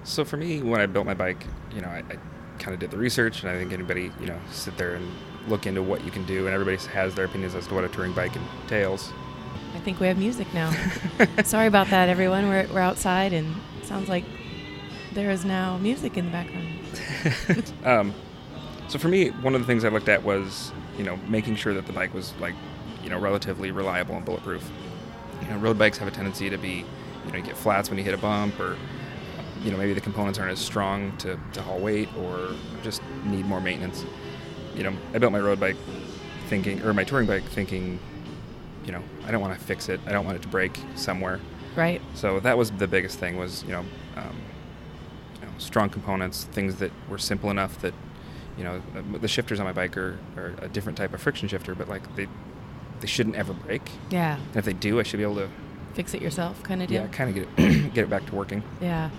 So 0.04 0.24
for 0.24 0.36
me, 0.36 0.62
when 0.62 0.80
I 0.80 0.86
built 0.86 1.06
my 1.06 1.14
bike, 1.14 1.44
you 1.74 1.80
know, 1.80 1.88
I, 1.88 2.04
I 2.08 2.18
kind 2.66 2.74
of 2.74 2.80
did 2.80 2.90
the 2.90 2.98
research, 2.98 3.42
and 3.42 3.50
I 3.50 3.56
think 3.56 3.72
anybody, 3.72 4.10
you 4.18 4.26
know, 4.26 4.40
sit 4.50 4.76
there 4.76 4.96
and 4.96 5.08
look 5.46 5.68
into 5.68 5.84
what 5.84 6.04
you 6.04 6.10
can 6.10 6.26
do, 6.26 6.46
and 6.46 6.48
everybody 6.52 6.76
has 6.88 7.14
their 7.14 7.26
opinions 7.26 7.54
as 7.54 7.68
to 7.68 7.74
what 7.74 7.84
a 7.84 7.88
touring 7.88 8.12
bike 8.12 8.32
entails. 8.34 9.12
I 9.76 9.78
think 9.78 10.00
we 10.00 10.08
have 10.08 10.18
music 10.18 10.52
now. 10.52 10.74
Sorry 11.44 11.68
about 11.68 11.86
that, 11.90 12.08
everyone. 12.08 12.48
We're, 12.48 12.66
we're 12.72 12.80
outside, 12.80 13.32
and 13.32 13.54
sounds 13.84 14.08
like 14.08 14.24
there 15.12 15.30
is 15.30 15.44
now 15.44 15.78
music 15.78 16.16
in 16.16 16.24
the 16.24 16.32
background. 16.32 17.72
um, 17.84 18.12
so 18.88 18.98
for 18.98 19.06
me, 19.06 19.28
one 19.28 19.54
of 19.54 19.60
the 19.60 19.66
things 19.68 19.84
I 19.84 19.88
looked 19.88 20.08
at 20.08 20.24
was, 20.24 20.72
you 20.98 21.04
know, 21.04 21.16
making 21.28 21.54
sure 21.54 21.72
that 21.72 21.86
the 21.86 21.92
bike 21.92 22.12
was 22.14 22.34
like, 22.40 22.56
you 23.04 23.10
know, 23.10 23.18
relatively 23.20 23.70
reliable 23.70 24.16
and 24.16 24.24
bulletproof. 24.24 24.68
You 25.40 25.50
know, 25.50 25.58
road 25.58 25.78
bikes 25.78 25.98
have 25.98 26.08
a 26.08 26.10
tendency 26.10 26.50
to 26.50 26.58
be, 26.58 26.84
you 27.26 27.30
know, 27.30 27.38
you 27.38 27.44
get 27.44 27.56
flats 27.56 27.90
when 27.90 27.98
you 27.98 28.04
hit 28.04 28.14
a 28.14 28.18
bump, 28.18 28.58
or 28.58 28.76
you 29.62 29.70
know, 29.70 29.76
maybe 29.76 29.94
the 29.94 30.00
components 30.00 30.38
aren't 30.38 30.52
as 30.52 30.58
strong 30.58 31.16
to, 31.18 31.38
to 31.52 31.62
haul 31.62 31.78
weight, 31.78 32.08
or 32.16 32.50
just 32.82 33.02
need 33.24 33.46
more 33.46 33.60
maintenance 33.60 34.04
you 34.76 34.82
know, 34.82 34.92
I 35.14 35.18
built 35.18 35.32
my 35.32 35.40
road 35.40 35.58
bike 35.58 35.76
thinking, 36.48 36.82
or 36.82 36.92
my 36.92 37.02
touring 37.02 37.26
bike 37.26 37.44
thinking, 37.44 37.98
you 38.84 38.92
know, 38.92 39.02
I 39.26 39.30
don't 39.30 39.40
want 39.40 39.58
to 39.58 39.64
fix 39.64 39.88
it. 39.88 40.00
I 40.06 40.12
don't 40.12 40.24
want 40.24 40.36
it 40.36 40.42
to 40.42 40.48
break 40.48 40.78
somewhere. 40.94 41.40
Right. 41.74 42.00
So 42.14 42.40
that 42.40 42.56
was 42.56 42.70
the 42.70 42.86
biggest 42.86 43.18
thing 43.18 43.36
was, 43.36 43.64
you 43.64 43.70
know, 43.70 43.84
um, 44.16 44.40
you 45.40 45.46
know, 45.46 45.52
strong 45.58 45.88
components, 45.88 46.44
things 46.44 46.76
that 46.76 46.92
were 47.08 47.18
simple 47.18 47.50
enough 47.50 47.80
that, 47.80 47.94
you 48.56 48.64
know, 48.64 48.80
the 49.20 49.28
shifters 49.28 49.60
on 49.60 49.66
my 49.66 49.72
bike 49.72 49.96
are, 49.96 50.18
are 50.36 50.54
a 50.60 50.68
different 50.68 50.96
type 50.96 51.12
of 51.12 51.20
friction 51.20 51.48
shifter, 51.48 51.74
but 51.74 51.88
like 51.88 52.14
they, 52.14 52.28
they 53.00 53.06
shouldn't 53.06 53.36
ever 53.36 53.52
break. 53.52 53.82
Yeah. 54.10 54.36
And 54.36 54.56
if 54.56 54.64
they 54.64 54.72
do, 54.72 55.00
I 55.00 55.02
should 55.02 55.18
be 55.18 55.22
able 55.22 55.36
to 55.36 55.48
fix 55.94 56.14
it 56.14 56.22
yourself, 56.22 56.62
kind 56.62 56.82
of 56.82 56.88
deal. 56.88 57.02
Yeah, 57.02 57.08
kind 57.08 57.30
of 57.30 57.34
get 57.34 57.64
it, 57.66 57.92
get 57.94 58.04
it 58.04 58.10
back 58.10 58.26
to 58.26 58.34
working. 58.34 58.62
Yeah. 58.80 59.10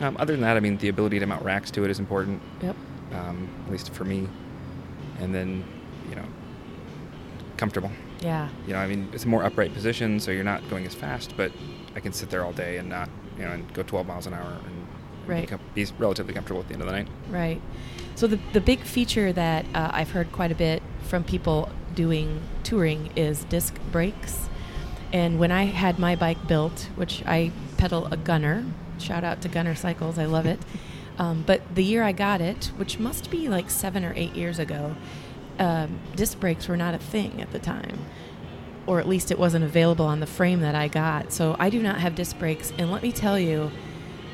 Um, 0.00 0.16
other 0.18 0.34
than 0.34 0.42
that, 0.42 0.56
I 0.56 0.60
mean, 0.60 0.76
the 0.76 0.88
ability 0.88 1.18
to 1.18 1.26
mount 1.26 1.44
racks 1.44 1.70
to 1.72 1.84
it 1.84 1.90
is 1.90 1.98
important. 1.98 2.42
Yep. 2.62 2.76
Um, 3.12 3.48
at 3.66 3.72
least 3.72 3.92
for 3.94 4.04
me 4.04 4.28
and 5.20 5.34
then 5.34 5.64
you 6.08 6.16
know 6.16 6.24
comfortable. 7.56 7.90
Yeah. 8.20 8.48
You 8.66 8.72
know, 8.72 8.78
I 8.78 8.86
mean, 8.86 9.08
it's 9.12 9.24
a 9.24 9.28
more 9.28 9.44
upright 9.44 9.74
position, 9.74 10.20
so 10.20 10.30
you're 10.30 10.44
not 10.44 10.68
going 10.70 10.86
as 10.86 10.94
fast, 10.94 11.34
but 11.36 11.52
I 11.94 12.00
can 12.00 12.12
sit 12.12 12.30
there 12.30 12.44
all 12.44 12.52
day 12.52 12.78
and 12.78 12.88
not, 12.88 13.10
you 13.38 13.44
know, 13.44 13.50
and 13.50 13.72
go 13.74 13.82
12 13.82 14.06
miles 14.06 14.26
an 14.26 14.34
hour 14.34 14.58
and 14.64 14.86
right. 15.26 15.48
be, 15.74 15.84
be 15.84 15.92
relatively 15.98 16.32
comfortable 16.34 16.60
at 16.60 16.68
the 16.68 16.74
end 16.74 16.82
of 16.82 16.88
the 16.88 16.94
night. 16.94 17.08
Right. 17.30 17.60
So 18.14 18.26
the 18.26 18.38
the 18.52 18.60
big 18.60 18.80
feature 18.80 19.32
that 19.32 19.64
uh, 19.74 19.90
I've 19.92 20.10
heard 20.10 20.32
quite 20.32 20.52
a 20.52 20.54
bit 20.54 20.82
from 21.02 21.24
people 21.24 21.70
doing 21.94 22.42
touring 22.62 23.10
is 23.16 23.44
disc 23.44 23.74
brakes. 23.92 24.48
And 25.12 25.38
when 25.38 25.52
I 25.52 25.64
had 25.64 25.98
my 25.98 26.16
bike 26.16 26.48
built, 26.48 26.88
which 26.96 27.22
I 27.26 27.52
pedal 27.76 28.06
a 28.10 28.16
Gunnar, 28.16 28.64
shout 28.98 29.24
out 29.24 29.42
to 29.42 29.48
Gunnar 29.48 29.74
Cycles, 29.74 30.18
I 30.18 30.26
love 30.26 30.46
it. 30.46 30.60
Um, 31.18 31.42
but 31.46 31.62
the 31.74 31.82
year 31.82 32.02
I 32.02 32.12
got 32.12 32.40
it, 32.40 32.66
which 32.76 32.98
must 32.98 33.30
be 33.30 33.48
like 33.48 33.70
seven 33.70 34.04
or 34.04 34.12
eight 34.16 34.34
years 34.34 34.58
ago, 34.58 34.96
um, 35.58 35.98
disc 36.14 36.38
brakes 36.38 36.68
were 36.68 36.76
not 36.76 36.94
a 36.94 36.98
thing 36.98 37.40
at 37.40 37.52
the 37.52 37.58
time. 37.58 37.98
Or 38.86 39.00
at 39.00 39.08
least 39.08 39.30
it 39.30 39.38
wasn't 39.38 39.64
available 39.64 40.04
on 40.04 40.20
the 40.20 40.26
frame 40.26 40.60
that 40.60 40.74
I 40.74 40.88
got. 40.88 41.32
So 41.32 41.56
I 41.58 41.70
do 41.70 41.82
not 41.82 41.98
have 41.98 42.14
disc 42.14 42.38
brakes. 42.38 42.72
And 42.78 42.92
let 42.92 43.02
me 43.02 43.10
tell 43.10 43.38
you, 43.38 43.70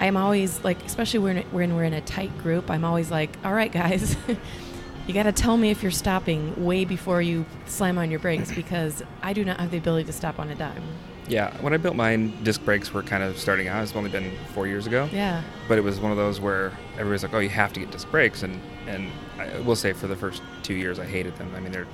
I'm 0.00 0.16
always 0.16 0.62
like, 0.64 0.84
especially 0.84 1.20
when, 1.20 1.36
when 1.52 1.74
we're 1.76 1.84
in 1.84 1.94
a 1.94 2.00
tight 2.00 2.36
group, 2.38 2.70
I'm 2.70 2.84
always 2.84 3.10
like, 3.10 3.36
all 3.44 3.54
right, 3.54 3.72
guys, 3.72 4.16
you 5.06 5.14
got 5.14 5.22
to 5.22 5.32
tell 5.32 5.56
me 5.56 5.70
if 5.70 5.82
you're 5.82 5.92
stopping 5.92 6.64
way 6.64 6.84
before 6.84 7.22
you 7.22 7.46
slam 7.66 7.98
on 7.98 8.10
your 8.10 8.20
brakes 8.20 8.52
because 8.52 9.02
I 9.22 9.32
do 9.32 9.44
not 9.44 9.60
have 9.60 9.70
the 9.70 9.78
ability 9.78 10.04
to 10.06 10.12
stop 10.12 10.38
on 10.38 10.50
a 10.50 10.54
dime. 10.54 10.82
Yeah, 11.28 11.56
when 11.62 11.72
I 11.72 11.76
built 11.76 11.94
mine, 11.94 12.32
disc 12.42 12.64
brakes 12.64 12.92
were 12.92 13.02
kind 13.02 13.22
of 13.22 13.38
starting 13.38 13.68
out. 13.68 13.82
It's 13.82 13.94
only 13.94 14.10
been 14.10 14.32
four 14.54 14.66
years 14.66 14.86
ago. 14.86 15.08
Yeah. 15.12 15.42
But 15.68 15.78
it 15.78 15.82
was 15.82 16.00
one 16.00 16.10
of 16.10 16.16
those 16.18 16.40
where 16.40 16.72
everybody's 16.94 17.22
like, 17.22 17.32
"Oh, 17.32 17.38
you 17.38 17.48
have 17.48 17.72
to 17.74 17.80
get 17.80 17.90
disc 17.92 18.10
brakes," 18.10 18.42
and 18.42 18.60
and 18.88 19.10
I 19.38 19.60
will 19.60 19.76
say 19.76 19.92
for 19.92 20.08
the 20.08 20.16
first 20.16 20.42
two 20.62 20.74
years, 20.74 20.98
I 20.98 21.04
hated 21.06 21.36
them. 21.36 21.50
I 21.56 21.60
mean, 21.60 21.70
they're 21.72 21.86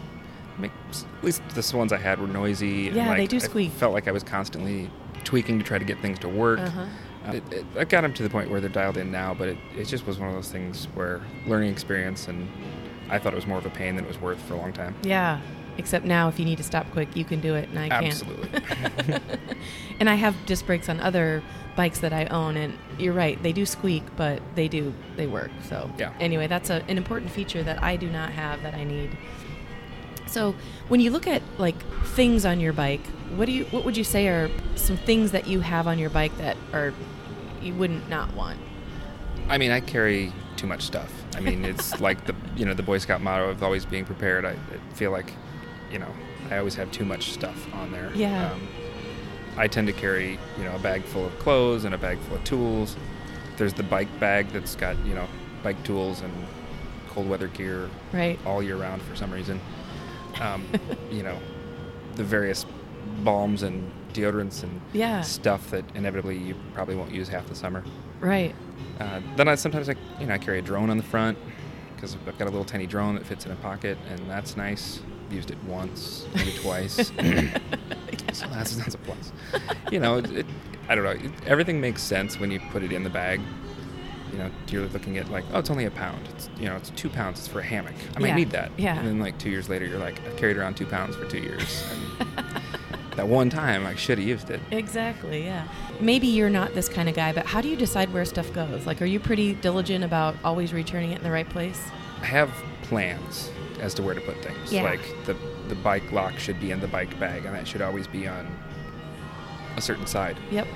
make, 0.58 0.72
at 0.90 1.22
least 1.24 1.42
the 1.50 1.76
ones 1.76 1.92
I 1.92 1.98
had 1.98 2.20
were 2.20 2.26
noisy. 2.26 2.88
and, 2.88 2.96
Yeah, 2.96 3.14
they 3.14 3.20
like, 3.20 3.28
do 3.28 3.36
I 3.36 3.40
squeak. 3.40 3.70
felt 3.72 3.92
like 3.92 4.08
I 4.08 4.12
was 4.12 4.22
constantly 4.24 4.90
tweaking 5.24 5.58
to 5.58 5.64
try 5.64 5.78
to 5.78 5.84
get 5.84 6.00
things 6.00 6.18
to 6.20 6.28
work. 6.28 6.58
Uh-huh. 6.60 6.86
Uh, 7.26 7.32
It, 7.34 7.42
it, 7.52 7.64
I 7.78 7.84
got 7.84 8.00
them 8.00 8.14
to 8.14 8.22
the 8.22 8.30
point 8.30 8.50
where 8.50 8.60
they're 8.60 8.70
dialed 8.70 8.96
in 8.96 9.12
now, 9.12 9.34
but 9.34 9.48
it, 9.48 9.58
it 9.76 9.84
just 9.84 10.06
was 10.06 10.18
one 10.18 10.28
of 10.30 10.34
those 10.34 10.50
things 10.50 10.86
where 10.94 11.20
learning 11.46 11.70
experience, 11.70 12.26
and 12.28 12.48
I 13.10 13.18
thought 13.18 13.34
it 13.34 13.36
was 13.36 13.46
more 13.46 13.58
of 13.58 13.66
a 13.66 13.70
pain 13.70 13.94
than 13.96 14.04
it 14.04 14.08
was 14.08 14.18
worth 14.20 14.40
for 14.42 14.54
a 14.54 14.56
long 14.56 14.72
time. 14.72 14.94
Yeah. 15.02 15.38
Except 15.78 16.04
now, 16.04 16.28
if 16.28 16.38
you 16.38 16.44
need 16.44 16.58
to 16.58 16.64
stop 16.64 16.90
quick, 16.90 17.16
you 17.16 17.24
can 17.24 17.40
do 17.40 17.54
it, 17.54 17.68
and 17.68 17.78
I 17.78 17.88
can't. 17.88 18.06
Absolutely. 18.06 18.60
and 20.00 20.10
I 20.10 20.14
have 20.14 20.34
disc 20.44 20.66
brakes 20.66 20.88
on 20.88 21.00
other 21.00 21.42
bikes 21.76 22.00
that 22.00 22.12
I 22.12 22.26
own, 22.26 22.56
and 22.56 22.76
you're 22.98 23.14
right, 23.14 23.40
they 23.42 23.52
do 23.52 23.64
squeak, 23.64 24.02
but 24.16 24.42
they 24.56 24.66
do 24.66 24.92
they 25.16 25.26
work. 25.26 25.50
So 25.68 25.90
Yeah. 25.96 26.12
Anyway, 26.18 26.48
that's 26.48 26.70
a, 26.70 26.82
an 26.88 26.98
important 26.98 27.30
feature 27.30 27.62
that 27.62 27.82
I 27.82 27.96
do 27.96 28.10
not 28.10 28.32
have 28.32 28.62
that 28.62 28.74
I 28.74 28.84
need. 28.84 29.16
So 30.26 30.54
when 30.88 31.00
you 31.00 31.10
look 31.10 31.26
at 31.26 31.42
like 31.56 31.80
things 32.08 32.44
on 32.44 32.60
your 32.60 32.72
bike, 32.72 33.04
what 33.36 33.46
do 33.46 33.52
you 33.52 33.64
what 33.66 33.84
would 33.84 33.96
you 33.96 34.04
say 34.04 34.28
are 34.28 34.50
some 34.74 34.96
things 34.96 35.30
that 35.30 35.46
you 35.46 35.60
have 35.60 35.86
on 35.86 35.98
your 35.98 36.10
bike 36.10 36.36
that 36.38 36.56
are 36.72 36.92
you 37.62 37.74
wouldn't 37.74 38.08
not 38.08 38.34
want? 38.34 38.58
I 39.48 39.56
mean, 39.58 39.70
I 39.70 39.80
carry 39.80 40.32
too 40.56 40.66
much 40.66 40.82
stuff. 40.82 41.12
I 41.36 41.40
mean, 41.40 41.64
it's 41.64 42.00
like 42.08 42.26
the 42.26 42.34
you 42.56 42.66
know 42.66 42.74
the 42.74 42.82
Boy 42.82 42.98
Scout 42.98 43.20
motto 43.20 43.48
of 43.48 43.62
always 43.62 43.84
being 43.84 44.04
prepared. 44.04 44.44
I, 44.44 44.50
I 44.50 44.94
feel 44.94 45.10
like, 45.10 45.32
you 45.90 45.98
know, 45.98 46.12
I 46.50 46.58
always 46.58 46.74
have 46.76 46.90
too 46.92 47.04
much 47.04 47.32
stuff 47.32 47.72
on 47.74 47.90
there. 47.92 48.10
Yeah. 48.14 48.52
Um, 48.52 48.60
I 49.56 49.66
tend 49.66 49.86
to 49.88 49.92
carry 49.92 50.38
you 50.58 50.64
know 50.64 50.74
a 50.76 50.78
bag 50.78 51.02
full 51.04 51.26
of 51.26 51.38
clothes 51.38 51.84
and 51.84 51.94
a 51.94 51.98
bag 51.98 52.18
full 52.20 52.36
of 52.36 52.44
tools. 52.44 52.96
There's 53.56 53.72
the 53.74 53.82
bike 53.82 54.08
bag 54.20 54.48
that's 54.50 54.76
got 54.76 54.96
you 55.04 55.14
know 55.14 55.26
bike 55.62 55.82
tools 55.82 56.20
and 56.20 56.32
cold 57.08 57.28
weather 57.28 57.48
gear 57.48 57.90
Right. 58.12 58.38
all 58.46 58.62
year 58.62 58.76
round 58.76 59.02
for 59.02 59.16
some 59.16 59.32
reason. 59.32 59.60
Um, 60.40 60.64
you 61.10 61.22
know, 61.24 61.36
the 62.14 62.22
various 62.24 62.64
balms 63.24 63.62
and 63.64 63.90
deodorants 64.12 64.62
and 64.62 64.80
Yeah. 64.92 65.22
stuff 65.22 65.70
that 65.70 65.84
inevitably 65.94 66.36
you 66.38 66.54
probably 66.74 66.94
won't 66.94 67.12
use 67.12 67.28
half 67.28 67.46
the 67.46 67.54
summer. 67.54 67.82
Right. 68.20 68.54
Uh, 69.00 69.20
then 69.36 69.48
I 69.48 69.54
sometimes 69.56 69.88
I 69.88 69.94
you 70.20 70.26
know 70.26 70.34
I 70.34 70.38
carry 70.38 70.60
a 70.60 70.62
drone 70.62 70.90
on 70.90 70.96
the 70.98 71.02
front 71.02 71.36
because 71.96 72.16
I've 72.28 72.38
got 72.38 72.44
a 72.46 72.50
little 72.50 72.64
tiny 72.64 72.86
drone 72.86 73.16
that 73.16 73.26
fits 73.26 73.44
in 73.44 73.50
a 73.50 73.56
pocket 73.56 73.98
and 74.08 74.30
that's 74.30 74.56
nice. 74.56 75.00
Used 75.30 75.50
it 75.50 75.58
once, 75.64 76.26
maybe 76.34 76.52
twice, 76.62 76.94
so 78.32 78.46
that's 78.48 78.76
that's 78.76 78.94
a 78.94 78.98
plus. 78.98 79.30
You 79.92 80.00
know, 80.00 80.18
it, 80.18 80.30
it, 80.30 80.46
I 80.88 80.94
don't 80.94 81.04
know. 81.04 81.10
It, 81.10 81.30
everything 81.46 81.80
makes 81.80 82.02
sense 82.02 82.40
when 82.40 82.50
you 82.50 82.60
put 82.72 82.82
it 82.82 82.92
in 82.92 83.04
the 83.04 83.10
bag. 83.10 83.40
You 84.32 84.38
know, 84.38 84.50
you're 84.68 84.86
looking 84.88 85.18
at 85.18 85.30
like, 85.30 85.44
oh, 85.52 85.58
it's 85.58 85.70
only 85.70 85.84
a 85.84 85.90
pound. 85.90 86.26
It's 86.30 86.48
you 86.58 86.66
know, 86.66 86.76
it's 86.76 86.90
two 86.90 87.10
pounds. 87.10 87.40
It's 87.40 87.48
for 87.48 87.60
a 87.60 87.62
hammock. 87.64 87.92
I 88.16 88.20
might 88.20 88.28
Yeah, 88.28 88.34
need 88.36 88.50
that. 88.52 88.70
yeah. 88.78 88.98
And 88.98 89.06
then 89.06 89.18
like 89.18 89.36
two 89.38 89.50
years 89.50 89.68
later, 89.68 89.84
you're 89.86 89.98
like, 89.98 90.18
I've 90.26 90.36
carried 90.36 90.56
around 90.56 90.76
two 90.78 90.86
pounds 90.86 91.14
for 91.14 91.26
two 91.26 91.40
years. 91.40 91.84
And 92.20 92.28
that 93.16 93.28
one 93.28 93.50
time, 93.50 93.84
I 93.86 93.94
should 93.96 94.16
have 94.18 94.26
used 94.26 94.48
it. 94.50 94.60
Exactly, 94.70 95.44
yeah. 95.44 95.68
Maybe 96.00 96.26
you're 96.26 96.48
not 96.50 96.74
this 96.74 96.88
kind 96.88 97.08
of 97.08 97.14
guy, 97.14 97.32
but 97.34 97.44
how 97.44 97.60
do 97.60 97.68
you 97.68 97.76
decide 97.76 98.12
where 98.14 98.24
stuff 98.24 98.50
goes? 98.54 98.86
Like, 98.86 99.02
are 99.02 99.06
you 99.06 99.20
pretty 99.20 99.54
diligent 99.54 100.04
about 100.04 100.36
always 100.44 100.72
returning 100.72 101.12
it 101.12 101.18
in 101.18 101.24
the 101.24 101.30
right 101.30 101.48
place? 101.48 101.82
I 102.22 102.26
have 102.26 102.50
plans 102.82 103.50
as 103.80 103.94
to 103.94 104.02
where 104.02 104.14
to 104.14 104.20
put 104.20 104.42
things. 104.42 104.72
Yeah. 104.72 104.82
Like 104.82 105.00
the 105.24 105.36
the 105.68 105.74
bike 105.76 106.10
lock 106.12 106.38
should 106.38 106.60
be 106.60 106.70
in 106.70 106.80
the 106.80 106.88
bike 106.88 107.18
bag, 107.20 107.44
and 107.44 107.54
that 107.54 107.66
should 107.66 107.82
always 107.82 108.06
be 108.06 108.26
on 108.26 108.46
a 109.76 109.80
certain 109.80 110.06
side. 110.06 110.36
Yep. 110.50 110.66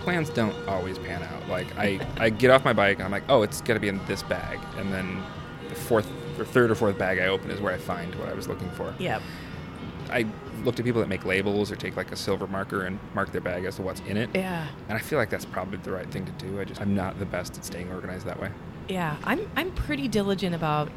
Plans 0.00 0.30
don't 0.30 0.56
always 0.68 0.98
pan 0.98 1.22
out. 1.22 1.48
Like 1.48 1.66
I, 1.76 2.06
I 2.18 2.30
get 2.30 2.50
off 2.50 2.64
my 2.64 2.72
bike 2.72 2.96
and 2.96 3.04
I'm 3.04 3.10
like, 3.10 3.24
oh, 3.28 3.42
it's 3.42 3.60
got 3.60 3.74
to 3.74 3.80
be 3.80 3.88
in 3.88 4.04
this 4.06 4.22
bag, 4.22 4.58
and 4.76 4.92
then 4.92 5.22
the 5.68 5.74
fourth 5.74 6.08
or 6.38 6.44
third 6.44 6.70
or 6.70 6.74
fourth 6.74 6.98
bag 6.98 7.18
I 7.18 7.26
open 7.26 7.50
is 7.50 7.60
where 7.60 7.74
I 7.74 7.78
find 7.78 8.14
what 8.16 8.28
I 8.28 8.34
was 8.34 8.48
looking 8.48 8.70
for. 8.70 8.94
Yep. 8.98 9.22
I 10.10 10.26
looked 10.64 10.78
at 10.78 10.84
people 10.84 11.00
that 11.00 11.08
make 11.08 11.24
labels 11.24 11.72
or 11.72 11.76
take 11.76 11.96
like 11.96 12.12
a 12.12 12.16
silver 12.16 12.46
marker 12.46 12.84
and 12.84 12.98
mark 13.14 13.32
their 13.32 13.40
bag 13.40 13.64
as 13.64 13.76
to 13.76 13.82
what's 13.82 14.00
in 14.00 14.16
it. 14.16 14.30
Yeah. 14.34 14.66
And 14.88 14.96
I 14.96 15.00
feel 15.00 15.18
like 15.18 15.30
that's 15.30 15.44
probably 15.44 15.78
the 15.78 15.90
right 15.90 16.10
thing 16.10 16.24
to 16.26 16.32
do. 16.32 16.60
I 16.60 16.64
just 16.64 16.80
I'm 16.80 16.94
not 16.94 17.18
the 17.18 17.26
best 17.26 17.56
at 17.56 17.64
staying 17.64 17.90
organized 17.90 18.26
that 18.26 18.40
way. 18.40 18.50
Yeah. 18.88 19.16
I'm 19.24 19.50
I'm 19.56 19.70
pretty 19.72 20.08
diligent 20.08 20.54
about 20.54 20.90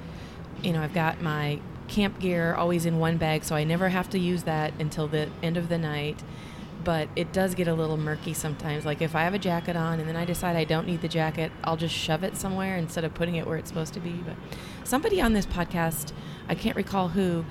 you 0.64 0.74
know, 0.74 0.82
I've 0.82 0.94
got 0.94 1.22
my 1.22 1.60
camp 1.88 2.20
gear 2.20 2.56
always 2.56 2.86
in 2.86 3.00
one 3.00 3.18
bag, 3.18 3.44
so 3.44 3.56
I 3.56 3.64
never 3.64 3.90
have 3.90 4.10
to 4.12 4.20
use 4.20 4.44
that 4.44 4.74
until 4.80 5.08
the 5.08 5.30
end 5.44 5.58
of 5.58 5.70
the 5.70 5.78
night. 5.78 6.24
But 6.84 7.10
it 7.16 7.34
does 7.34 7.56
get 7.56 7.68
a 7.68 7.74
little 7.74 7.98
murky 7.98 8.34
sometimes. 8.34 8.86
Like 8.86 9.02
if 9.02 9.16
I 9.16 9.24
have 9.24 9.34
a 9.34 9.40
jacket 9.40 9.76
on 9.76 10.00
and 10.00 10.08
then 10.08 10.16
I 10.16 10.24
decide 10.24 10.56
I 10.56 10.66
don't 10.66 10.86
need 10.86 11.02
the 11.02 11.08
jacket, 11.08 11.52
I'll 11.64 11.78
just 11.78 11.96
shove 11.96 12.24
it 12.24 12.38
somewhere 12.38 12.78
instead 12.78 13.04
of 13.04 13.14
putting 13.16 13.36
it 13.36 13.48
where 13.48 13.58
it's 13.58 13.70
supposed 13.70 13.94
to 13.96 14.00
be. 14.00 14.12
But 14.12 14.36
somebody 14.84 15.20
on 15.20 15.34
this 15.34 15.48
podcast, 15.48 16.12
I 16.48 16.54
can't 16.54 16.76
recall 16.76 17.10
who, 17.10 17.44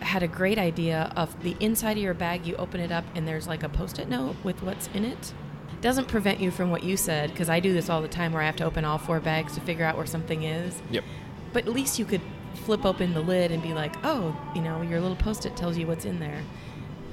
had 0.00 0.22
a 0.22 0.28
great 0.28 0.58
idea 0.58 1.12
of 1.16 1.42
the 1.42 1.56
inside 1.60 1.96
of 1.96 2.02
your 2.02 2.14
bag. 2.14 2.46
You 2.46 2.56
open 2.56 2.80
it 2.80 2.92
up 2.92 3.04
and 3.14 3.26
there's 3.26 3.48
like 3.48 3.62
a 3.62 3.68
post-it 3.68 4.08
note 4.08 4.36
with 4.44 4.62
what's 4.62 4.88
in 4.94 5.04
it. 5.04 5.32
Doesn't 5.80 6.08
prevent 6.08 6.40
you 6.40 6.50
from 6.50 6.70
what 6.70 6.82
you 6.82 6.96
said 6.96 7.30
because 7.30 7.48
I 7.48 7.60
do 7.60 7.72
this 7.72 7.88
all 7.90 8.00
the 8.00 8.08
time 8.08 8.32
where 8.32 8.42
I 8.42 8.46
have 8.46 8.56
to 8.56 8.64
open 8.64 8.84
all 8.84 8.98
four 8.98 9.20
bags 9.20 9.54
to 9.54 9.60
figure 9.60 9.84
out 9.84 9.96
where 9.96 10.06
something 10.06 10.42
is. 10.42 10.80
Yep. 10.90 11.04
But 11.52 11.66
at 11.66 11.72
least 11.72 11.98
you 11.98 12.04
could 12.04 12.20
flip 12.54 12.84
open 12.84 13.14
the 13.14 13.20
lid 13.20 13.50
and 13.52 13.62
be 13.62 13.74
like, 13.74 13.94
oh, 14.04 14.36
you 14.54 14.60
know, 14.62 14.82
your 14.82 15.00
little 15.00 15.16
post 15.16 15.46
it 15.46 15.56
tells 15.56 15.76
you 15.78 15.86
what's 15.86 16.04
in 16.04 16.20
there. 16.20 16.42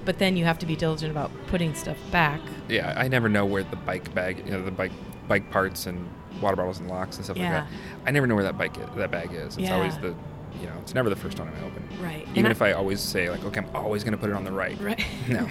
But 0.06 0.20
then 0.20 0.38
you 0.38 0.46
have 0.46 0.60
to 0.60 0.66
be 0.66 0.76
diligent 0.76 1.12
about 1.12 1.32
putting 1.48 1.74
stuff 1.74 1.98
back. 2.12 2.40
Yeah, 2.70 2.94
I 2.96 3.08
never 3.08 3.28
know 3.30 3.46
where 3.46 3.64
the 3.64 3.76
bike 3.76 4.14
bag, 4.14 4.44
you 4.46 4.52
know, 4.52 4.64
the 4.64 4.72
bike 4.72 4.92
bike 5.28 5.50
parts 5.50 5.88
and 5.88 6.08
water 6.42 6.56
bottles 6.56 6.80
and 6.80 6.88
locks 6.88 7.16
and 7.16 7.26
stuff 7.26 7.38
Yeah. 7.38 7.44
like 7.62 7.64
that. 7.70 7.78
I 8.06 8.12
never 8.12 8.28
know 8.28 8.36
where 8.36 8.44
that 8.44 8.58
bike 8.58 8.78
that 8.96 9.10
bag 9.10 9.32
is. 9.34 9.58
It's 9.58 9.70
Yeah. 9.70 9.74
always 9.76 9.98
the, 9.98 10.14
you 10.62 10.68
know, 10.68 10.74
it's 10.82 10.94
never 10.94 11.10
the 11.10 11.16
first 11.16 11.38
time 11.38 11.48
I 11.48 11.66
open. 11.66 11.88
Right. 12.02 12.22
Even 12.32 12.46
And 12.46 12.52
if 12.52 12.62
I 12.62 12.74
always 12.74 13.00
say 13.00 13.30
like, 13.30 13.44
okay, 13.46 13.60
I'm 13.60 13.76
always 13.76 14.04
going 14.04 14.14
to 14.14 14.18
put 14.18 14.30
it 14.30 14.36
on 14.36 14.44
the 14.44 14.52
right. 14.52 14.80
Right. 14.80 15.04
no, 15.28 15.48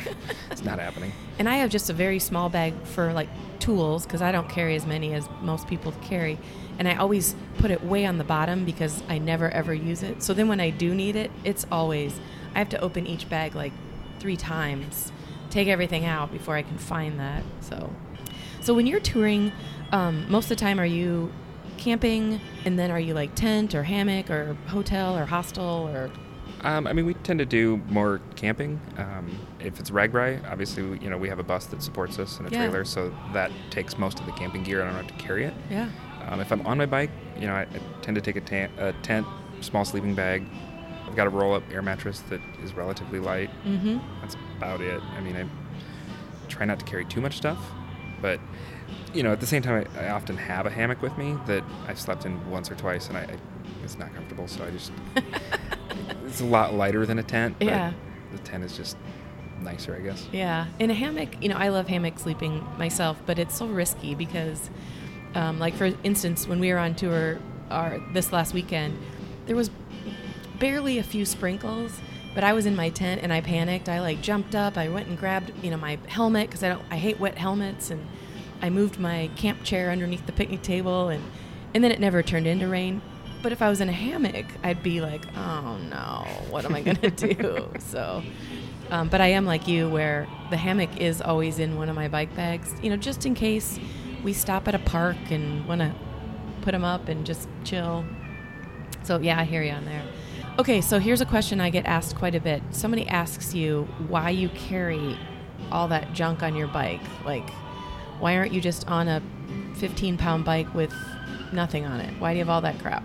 it's 0.50 0.64
not 0.64 0.78
happening. 0.78 1.12
And 1.38 1.48
I 1.48 1.56
have 1.56 1.70
just 1.70 1.90
a 1.90 1.92
very 1.92 2.18
small 2.18 2.48
bag 2.48 2.74
for 2.84 3.12
like 3.12 3.28
tools 3.58 4.04
because 4.04 4.22
I 4.22 4.32
don't 4.32 4.48
carry 4.48 4.76
as 4.76 4.86
many 4.86 5.14
as 5.14 5.28
most 5.40 5.66
people 5.66 5.92
carry. 6.02 6.38
And 6.78 6.88
I 6.88 6.96
always 6.96 7.34
put 7.58 7.70
it 7.70 7.84
way 7.84 8.04
on 8.06 8.18
the 8.18 8.24
bottom 8.24 8.64
because 8.64 9.02
I 9.08 9.18
never 9.18 9.50
ever 9.50 9.72
use 9.72 10.02
it. 10.02 10.22
So 10.22 10.34
then 10.34 10.48
when 10.48 10.60
I 10.60 10.70
do 10.70 10.94
need 10.94 11.16
it, 11.16 11.30
it's 11.44 11.66
always, 11.70 12.20
I 12.54 12.58
have 12.58 12.68
to 12.70 12.80
open 12.80 13.06
each 13.06 13.28
bag 13.28 13.54
like 13.54 13.72
three 14.18 14.36
times, 14.36 15.12
take 15.50 15.68
everything 15.68 16.04
out 16.04 16.32
before 16.32 16.56
I 16.56 16.62
can 16.62 16.78
find 16.78 17.18
that. 17.20 17.42
So, 17.60 17.92
so 18.60 18.74
when 18.74 18.86
you're 18.86 19.00
touring, 19.00 19.52
um, 19.92 20.30
most 20.30 20.46
of 20.46 20.48
the 20.50 20.56
time 20.56 20.80
are 20.80 20.86
you 20.86 21.32
camping 21.78 22.40
and 22.64 22.78
then 22.78 22.90
are 22.90 23.00
you 23.00 23.14
like 23.14 23.34
tent 23.34 23.74
or 23.74 23.82
hammock 23.82 24.30
or 24.30 24.56
hotel 24.68 25.16
or 25.16 25.24
hostel 25.26 25.88
or 25.92 26.10
Um, 26.62 26.86
I 26.86 26.92
mean, 26.94 27.04
we 27.04 27.12
tend 27.14 27.38
to 27.40 27.44
do 27.46 27.76
more 27.90 28.20
camping. 28.36 28.80
Um, 28.96 29.38
if 29.60 29.78
it's 29.80 29.90
RAGBRAI, 29.90 30.50
obviously, 30.50 30.82
you 30.98 31.10
know, 31.10 31.18
we 31.18 31.28
have 31.28 31.38
a 31.38 31.42
bus 31.42 31.66
that 31.66 31.82
supports 31.82 32.18
us 32.18 32.38
and 32.38 32.48
a 32.48 32.50
Yeah. 32.50 32.58
trailer, 32.66 32.84
so 32.86 33.12
that 33.34 33.50
takes 33.70 33.98
most 33.98 34.18
of 34.18 34.24
the 34.26 34.32
camping 34.32 34.62
gear. 34.62 34.80
I 34.82 34.86
don't 34.86 34.94
have 34.94 35.06
to 35.08 35.14
carry 35.24 35.44
it. 35.44 35.54
yeah. 35.70 35.88
Um, 36.26 36.40
if 36.40 36.50
I'm 36.50 36.66
on 36.66 36.78
my 36.78 36.86
bike, 36.86 37.10
you 37.38 37.46
know, 37.46 37.52
I, 37.54 37.62
I 37.62 37.66
tend 38.00 38.14
to 38.14 38.22
take 38.22 38.36
a, 38.36 38.40
tan- 38.40 38.70
a 38.78 38.94
tent, 39.02 39.26
small 39.60 39.84
sleeping 39.84 40.14
bag. 40.14 40.46
I've 41.06 41.14
got 41.16 41.26
a 41.26 41.30
roll-up 41.30 41.62
air 41.70 41.82
mattress 41.82 42.20
that 42.30 42.40
is 42.62 42.72
relatively 42.72 43.18
light. 43.18 43.50
Mm-hmm. 43.66 43.98
That's 44.22 44.36
about 44.56 44.80
it. 44.80 45.02
I 45.18 45.20
mean, 45.20 45.36
I 45.36 45.44
try 46.48 46.64
not 46.64 46.78
to 46.78 46.84
carry 46.86 47.04
too 47.04 47.20
much 47.20 47.36
stuff, 47.36 47.58
but 48.24 48.40
you 49.12 49.22
know, 49.22 49.32
at 49.32 49.40
the 49.40 49.46
same 49.46 49.60
time, 49.60 49.86
I, 49.98 50.06
I 50.06 50.08
often 50.08 50.38
have 50.38 50.64
a 50.64 50.70
hammock 50.70 51.02
with 51.02 51.16
me 51.18 51.36
that 51.44 51.62
I've 51.86 52.00
slept 52.00 52.24
in 52.24 52.50
once 52.50 52.70
or 52.70 52.74
twice, 52.74 53.08
and 53.08 53.18
I, 53.18 53.20
I 53.20 53.36
it's 53.84 53.98
not 53.98 54.14
comfortable. 54.14 54.48
So 54.48 54.64
I 54.64 54.70
just 54.70 54.92
it's 56.24 56.40
a 56.40 56.46
lot 56.46 56.72
lighter 56.72 57.04
than 57.04 57.18
a 57.18 57.22
tent. 57.22 57.56
But 57.58 57.66
Yeah. 57.66 57.92
The 58.32 58.38
tent 58.38 58.64
is 58.64 58.78
just 58.78 58.96
nicer, 59.60 59.94
I 59.94 60.00
guess. 60.00 60.26
Yeah, 60.32 60.68
in 60.78 60.90
a 60.90 60.94
hammock, 60.94 61.42
you 61.42 61.50
know, 61.50 61.56
I 61.56 61.68
love 61.68 61.86
hammock 61.86 62.18
sleeping 62.18 62.66
myself, 62.78 63.20
but 63.26 63.38
it's 63.38 63.58
so 63.58 63.66
risky 63.66 64.14
because, 64.14 64.70
um, 65.34 65.58
like 65.58 65.74
for 65.74 65.92
instance, 66.02 66.48
when 66.48 66.60
we 66.60 66.72
were 66.72 66.78
on 66.78 66.94
tour, 66.94 67.38
our 67.70 68.00
this 68.14 68.32
last 68.32 68.54
weekend, 68.54 68.98
there 69.44 69.54
was 69.54 69.70
barely 70.58 70.96
a 70.98 71.02
few 71.02 71.26
sprinkles, 71.26 72.00
but 72.34 72.44
I 72.44 72.52
was 72.52 72.66
in 72.66 72.74
my 72.74 72.90
tent 72.90 73.22
and 73.22 73.32
I 73.32 73.40
panicked. 73.40 73.88
I 73.88 74.00
like 74.00 74.20
jumped 74.20 74.54
up, 74.54 74.76
I 74.76 74.88
went 74.88 75.08
and 75.08 75.18
grabbed 75.18 75.52
you 75.62 75.70
know 75.70 75.76
my 75.76 75.98
helmet 76.08 76.48
because 76.48 76.62
I 76.62 76.68
don't, 76.70 76.82
I 76.90 76.96
hate 76.96 77.20
wet 77.20 77.38
helmets, 77.38 77.90
and 77.90 78.06
I 78.60 78.70
moved 78.70 78.98
my 78.98 79.30
camp 79.36 79.62
chair 79.62 79.90
underneath 79.90 80.26
the 80.26 80.32
picnic 80.32 80.62
table, 80.62 81.08
and 81.08 81.22
and 81.74 81.82
then 81.82 81.92
it 81.92 82.00
never 82.00 82.22
turned 82.22 82.46
into 82.46 82.68
rain. 82.68 83.00
But 83.42 83.52
if 83.52 83.60
I 83.60 83.68
was 83.68 83.80
in 83.80 83.88
a 83.88 83.92
hammock, 83.92 84.46
I'd 84.62 84.82
be 84.82 85.00
like, 85.00 85.22
oh 85.36 85.78
no, 85.90 86.26
what 86.50 86.64
am 86.64 86.74
I 86.74 86.82
gonna 86.82 87.10
do? 87.10 87.70
So. 87.78 88.22
Um, 88.90 89.08
but 89.08 89.20
I 89.22 89.28
am 89.28 89.46
like 89.46 89.66
you, 89.66 89.88
where 89.88 90.28
the 90.50 90.58
hammock 90.58 90.98
is 90.98 91.22
always 91.22 91.58
in 91.58 91.76
one 91.76 91.88
of 91.88 91.96
my 91.96 92.06
bike 92.06 92.34
bags, 92.36 92.74
you 92.82 92.90
know, 92.90 92.96
just 92.96 93.24
in 93.24 93.34
case 93.34 93.78
we 94.22 94.32
stop 94.32 94.68
at 94.68 94.74
a 94.74 94.78
park 94.78 95.16
and 95.30 95.66
want 95.66 95.80
to 95.80 95.92
put 96.62 96.72
them 96.72 96.84
up 96.84 97.08
and 97.08 97.24
just 97.24 97.48
chill. 97.64 98.04
So, 99.02 99.18
yeah, 99.18 99.40
I 99.40 99.44
hear 99.44 99.62
you 99.62 99.72
on 99.72 99.84
there. 99.84 100.02
Okay, 100.56 100.80
so 100.80 101.00
here's 101.00 101.20
a 101.20 101.26
question 101.26 101.60
I 101.60 101.68
get 101.68 101.84
asked 101.84 102.14
quite 102.14 102.36
a 102.36 102.40
bit. 102.40 102.62
Somebody 102.70 103.08
asks 103.08 103.54
you 103.54 103.88
why 104.06 104.30
you 104.30 104.48
carry 104.50 105.18
all 105.72 105.88
that 105.88 106.12
junk 106.12 106.44
on 106.44 106.54
your 106.54 106.68
bike? 106.68 107.00
Like, 107.24 107.50
why 108.20 108.36
aren't 108.36 108.52
you 108.52 108.60
just 108.60 108.88
on 108.88 109.08
a 109.08 109.20
15 109.74 110.16
pound 110.16 110.44
bike 110.44 110.72
with 110.72 110.94
nothing 111.52 111.84
on 111.84 112.00
it? 112.00 112.14
Why 112.20 112.32
do 112.32 112.38
you 112.38 112.44
have 112.44 112.50
all 112.50 112.60
that 112.60 112.78
crap? 112.78 113.02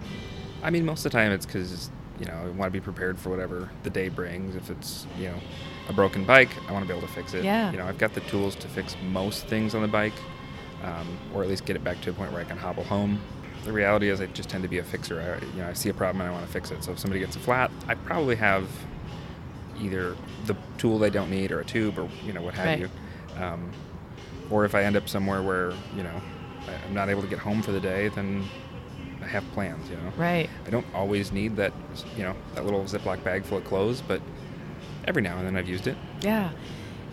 I 0.62 0.70
mean, 0.70 0.86
most 0.86 1.04
of 1.08 1.12
the 1.12 1.18
time 1.18 1.32
it's 1.32 1.48
because 1.48 1.90
you 2.20 2.26
know 2.26 2.34
I 2.34 2.50
want 2.50 2.72
to 2.72 2.72
be 2.72 2.82
prepared 2.82 3.18
for 3.18 3.30
whatever 3.32 3.72
the 3.82 3.90
day 3.90 4.10
brings. 4.10 4.56
If 4.56 4.70
it's 4.70 5.08
you 5.18 5.30
know 5.30 5.40
a 5.88 5.94
broken 5.94 6.26
bike, 6.26 6.52
I 6.68 6.72
want 6.72 6.86
to 6.86 6.94
be 6.94 6.96
able 6.96 7.08
to 7.08 7.14
fix 7.14 7.34
it. 7.34 7.44
Yeah. 7.44 7.72
You 7.72 7.80
know, 7.80 7.86
I've 7.88 7.98
got 7.98 8.14
the 8.14 8.22
tools 8.22 8.54
to 8.58 8.68
fix 8.68 8.96
most 9.10 9.48
things 9.48 9.74
on 9.74 9.82
the 9.82 9.88
bike, 9.88 10.14
um, 10.84 11.18
or 11.34 11.42
at 11.42 11.50
least 11.50 11.66
get 11.66 11.76
it 11.76 11.84
back 11.84 12.00
to 12.02 12.12
a 12.12 12.14
point 12.14 12.32
where 12.32 12.42
I 12.42 12.46
can 12.46 12.58
hobble 12.58 12.84
home. 12.84 13.20
The 13.66 13.72
reality 13.74 14.10
is, 14.10 14.22
I 14.22 14.28
just 14.28 14.50
tend 14.50 14.64
to 14.64 14.70
be 14.70 14.78
a 14.80 14.84
fixer. 14.84 15.20
I, 15.20 15.46
you 15.56 15.62
know, 15.62 15.70
I 15.70 15.74
see 15.74 15.90
a 15.90 15.94
problem 15.94 16.22
and 16.22 16.30
I 16.30 16.34
want 16.34 16.46
to 16.46 16.52
fix 16.52 16.72
it. 16.72 16.84
So 16.84 16.92
if 16.94 17.00
somebody 17.00 17.20
gets 17.20 17.36
a 17.36 17.40
flat, 17.40 17.70
I 17.88 17.96
probably 17.96 18.36
have 18.38 18.68
either 19.80 20.16
the 20.46 20.56
tool 20.78 21.00
they 21.00 21.10
don't 21.10 21.30
need 21.30 21.52
or 21.52 21.60
a 21.60 21.66
tube 21.66 21.98
or 22.00 22.10
you 22.26 22.34
know 22.34 22.42
what 22.42 22.54
have 22.56 22.66
Right. 22.66 22.80
you. 22.80 22.90
Um, 23.42 23.72
or 24.50 24.66
if 24.66 24.76
I 24.76 24.84
end 24.84 24.96
up 24.98 25.08
somewhere 25.08 25.42
where 25.42 25.72
you 25.96 26.04
know 26.04 26.22
I'm 26.86 26.94
not 26.94 27.10
able 27.10 27.22
to 27.22 27.28
get 27.28 27.40
home 27.40 27.62
for 27.62 27.72
the 27.72 27.80
day, 27.80 28.08
then 28.10 28.46
I 29.22 29.28
have 29.28 29.44
plans. 29.52 29.90
You 29.90 29.98
know. 29.98 30.12
Right. 30.18 30.50
I 30.66 30.70
don't 30.70 30.86
always 30.94 31.32
need 31.32 31.56
that, 31.58 31.74
you 32.18 32.24
know, 32.24 32.36
that 32.56 32.66
little 32.66 32.84
Ziploc 32.86 33.24
bag 33.24 33.44
full 33.46 33.58
of 33.58 33.66
clothes, 33.66 34.02
but 34.08 34.22
every 35.06 35.22
now 35.22 35.38
and 35.38 35.46
then 35.48 35.56
I've 35.58 35.68
used 35.70 35.88
it. 35.88 35.98
Yeah. 36.22 36.52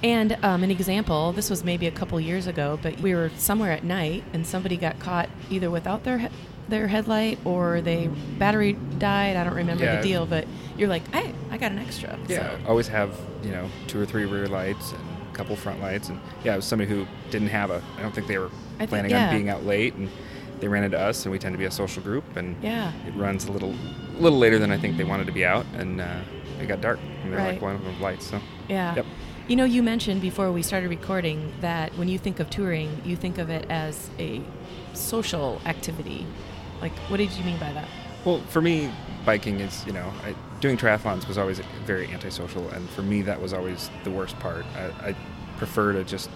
And 0.03 0.37
um, 0.43 0.63
an 0.63 0.71
example, 0.71 1.33
this 1.33 1.49
was 1.51 1.65
maybe 1.65 1.87
a 1.87 1.91
couple 1.91 2.21
years 2.21 2.47
ago, 2.47 2.79
but 2.83 3.01
we 3.01 3.15
were 3.15 3.31
somewhere 3.39 3.73
at 3.73 3.83
night 3.85 4.25
and 4.33 4.47
somebody 4.47 4.77
got 4.77 4.99
caught 4.99 5.29
either 5.51 5.71
without 5.71 6.05
their 6.05 6.19
he- 6.19 6.29
their 6.69 6.89
headlight 6.89 7.39
or 7.45 7.81
they 7.81 8.09
battery 8.39 8.73
died. 8.99 9.37
I 9.37 9.45
don't 9.45 9.55
remember 9.55 9.85
Yeah. 9.85 9.97
the 9.97 10.03
deal, 10.03 10.27
but 10.27 10.47
you're 10.77 10.89
like, 10.89 11.07
hey, 11.15 11.33
I 11.51 11.59
got 11.59 11.71
an 11.71 11.79
extra. 11.79 12.19
Yeah, 12.29 12.51
So, 12.51 12.59
always 12.69 12.89
have, 12.89 13.17
you 13.45 13.53
know, 13.53 13.69
two 13.87 14.01
or 14.01 14.05
three 14.05 14.25
rear 14.25 14.49
lights 14.49 14.91
and 14.91 15.01
a 15.33 15.37
couple 15.37 15.55
front 15.55 15.81
lights. 15.81 16.09
And 16.09 16.19
yeah, 16.45 16.55
it 16.55 16.57
was 16.57 16.65
somebody 16.65 16.91
who 16.91 17.07
didn't 17.31 17.49
have 17.49 17.71
a, 17.71 17.81
I 17.97 18.03
don't 18.03 18.13
think 18.13 18.27
they 18.27 18.39
were 18.39 18.51
I 18.77 18.79
think- 18.81 18.91
planning 18.91 19.11
yeah. 19.13 19.29
on 19.29 19.35
being 19.37 19.49
out 19.49 19.65
late 19.65 19.95
and 19.95 20.11
they 20.59 20.67
ran 20.67 20.83
into 20.83 20.99
us 20.99 21.25
and 21.25 21.31
we 21.31 21.39
tend 21.39 21.53
to 21.55 21.59
be 21.59 21.67
a 21.67 21.71
social 21.71 22.03
group 22.03 22.25
and 22.37 22.57
Yeah. 22.63 22.91
it 23.07 23.15
runs 23.15 23.45
a 23.45 23.53
little, 23.53 23.73
a 24.19 24.21
little 24.21 24.39
later 24.39 24.59
than 24.59 24.73
I 24.73 24.77
think 24.79 24.97
they 24.97 25.05
wanted 25.05 25.27
to 25.29 25.33
be 25.33 25.45
out 25.45 25.67
and 25.77 26.01
uh, 26.01 26.07
it 26.61 26.67
got 26.67 26.81
dark 26.81 26.99
and 27.23 27.33
they 27.33 27.37
were 27.37 27.43
Right. 27.43 27.53
like 27.53 27.63
one 27.63 27.77
of 27.77 27.87
with 27.87 28.01
lights. 28.01 28.27
So 28.27 28.41
Yeah. 28.69 28.97
Yep. 28.97 29.07
You 29.49 29.55
know, 29.55 29.65
you 29.65 29.81
mentioned 29.81 30.21
before 30.23 30.51
we 30.51 30.61
started 30.63 30.91
recording 30.91 31.53
that 31.61 31.97
when 31.97 32.09
you 32.09 32.19
think 32.19 32.41
of 32.41 32.51
touring, 32.51 33.01
you 33.05 33.15
think 33.15 33.39
of 33.39 33.49
it 33.49 33.65
as 33.71 34.11
a 34.19 34.43
social 34.93 35.61
activity. 35.65 36.27
Like, 36.81 36.91
what 37.09 37.19
did 37.19 37.31
you 37.31 37.45
mean 37.45 37.57
by 37.61 37.73
that? 37.73 37.87
Well, 38.25 38.41
for 38.49 38.61
me, 38.61 38.91
biking 39.25 39.61
is, 39.61 39.87
you 39.87 39.93
know, 39.93 40.13
I, 40.25 40.35
doing 40.59 40.77
triathlons 40.77 41.29
was 41.29 41.39
always 41.39 41.61
very 41.85 42.09
antisocial, 42.09 42.69
and 42.71 42.91
for 42.91 43.03
me, 43.03 43.23
that 43.23 43.41
was 43.41 43.53
always 43.53 43.89
the 44.03 44.11
worst 44.11 44.37
part. 44.41 44.65
I, 44.75 45.11
I 45.11 45.17
prefer 45.59 45.93
to 45.93 46.03
just 46.03 46.29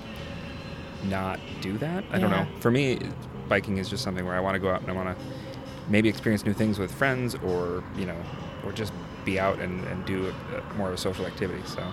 not 1.08 1.40
do 1.60 1.78
that. 1.78 2.04
I 2.12 2.20
don't 2.20 2.30
know. 2.30 2.46
For 2.60 2.70
me, 2.70 3.00
biking 3.48 3.78
is 3.78 3.88
just 3.88 4.04
something 4.04 4.24
where 4.24 4.36
I 4.36 4.40
want 4.40 4.54
to 4.54 4.60
go 4.60 4.70
out 4.70 4.82
and 4.82 4.88
I 4.88 4.94
want 4.94 5.18
to 5.18 5.24
maybe 5.88 6.08
experience 6.08 6.44
new 6.44 6.52
things 6.52 6.78
with 6.78 6.94
friends, 6.94 7.34
or 7.34 7.82
you 7.96 8.06
know, 8.06 8.22
or 8.64 8.70
just 8.70 8.92
be 9.24 9.40
out 9.40 9.58
and, 9.58 9.84
and 9.86 10.06
do 10.06 10.26
a, 10.28 10.56
a, 10.58 10.74
more 10.74 10.86
of 10.86 10.94
a 10.94 10.98
social 10.98 11.26
activity. 11.26 11.62
So 11.66 11.84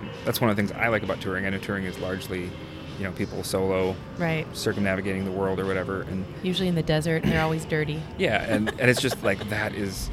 um, 0.00 0.08
that's 0.24 0.40
one 0.40 0.50
of 0.50 0.56
the 0.56 0.62
things 0.62 0.72
I 0.72 0.88
like 0.88 1.02
about 1.02 1.20
touring. 1.20 1.46
I 1.46 1.50
know 1.50 1.58
touring 1.58 1.84
is 1.84 1.98
largely, 1.98 2.50
you 2.98 3.04
know, 3.04 3.12
people 3.12 3.42
solo 3.42 3.94
Right. 4.18 4.46
circumnavigating 4.56 5.24
the 5.24 5.30
world 5.30 5.58
or 5.60 5.66
whatever, 5.66 6.02
and 6.02 6.24
Usually 6.42 6.68
in 6.68 6.74
the 6.74 6.82
desert, 6.82 7.22
and 7.22 7.32
they're 7.32 7.42
always 7.42 7.64
dirty. 7.64 8.02
yeah, 8.18 8.42
and, 8.44 8.68
and 8.80 8.90
it's 8.90 9.00
just 9.00 9.22
like 9.24 9.48
that 9.50 9.74
is, 9.74 10.10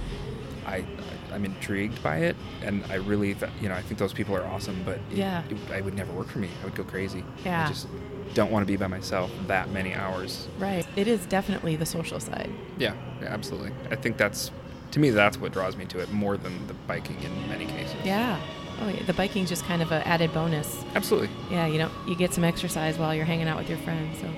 I, 0.66 0.86
I'm 1.34 1.46
intrigued 1.46 2.02
by 2.02 2.18
it, 2.20 2.36
and 2.64 2.84
I 2.90 2.96
really, 2.96 3.34
th- 3.36 3.52
you 3.62 3.70
know, 3.70 3.76
I 3.76 3.82
think 3.82 4.00
those 4.00 4.14
people 4.14 4.36
are 4.36 4.44
awesome, 4.46 4.82
but 4.86 4.96
it, 5.12 5.18
Yeah. 5.18 5.44
it, 5.50 5.58
I 5.72 5.82
would 5.82 5.94
never 5.96 6.12
work 6.14 6.28
for 6.28 6.40
me. 6.40 6.50
I 6.62 6.66
would 6.66 6.76
go 6.76 6.84
crazy. 6.84 7.24
Yeah. 7.46 7.66
I 7.66 7.68
just 7.68 7.88
don't 8.34 8.52
want 8.52 8.64
to 8.64 8.68
be 8.68 8.76
by 8.78 8.88
myself 8.88 9.32
that 9.48 9.72
many 9.72 9.94
hours. 9.94 10.48
Right. 10.60 10.86
It 10.96 11.08
is 11.08 11.26
definitely 11.26 11.76
the 11.76 11.86
social 11.86 12.20
side. 12.20 12.50
Yeah, 12.78 12.94
yeah, 13.22 13.28
absolutely. 13.28 13.72
I 13.92 13.96
think 13.96 14.18
that's, 14.18 14.52
to 14.92 15.00
me, 15.00 15.10
that's 15.10 15.38
what 15.38 15.52
draws 15.52 15.76
me 15.76 15.86
to 15.86 16.00
it 16.00 16.12
more 16.12 16.38
than 16.38 16.66
the 16.68 16.74
biking 16.74 17.18
in 17.22 17.50
many 17.50 17.66
cases. 17.66 17.96
Yeah. 18.06 18.40
Oh, 18.82 18.90
yeah. 18.90 19.04
The 19.04 19.14
biking's 19.14 19.50
just 19.50 19.66
kind 19.66 19.82
of 19.82 19.92
an 19.92 20.02
added 20.04 20.34
bonus. 20.34 20.84
Absolutely. 20.96 21.30
Yeah, 21.50 21.66
you 21.68 21.78
know, 21.80 21.90
you 22.08 22.16
get 22.16 22.34
some 22.34 22.44
exercise 22.44 22.98
while 22.98 23.14
you're 23.16 23.26
hanging 23.26 23.48
out 23.48 23.58
with 23.58 23.70
your 23.70 23.80
friends. 23.80 24.20
So, 24.20 24.30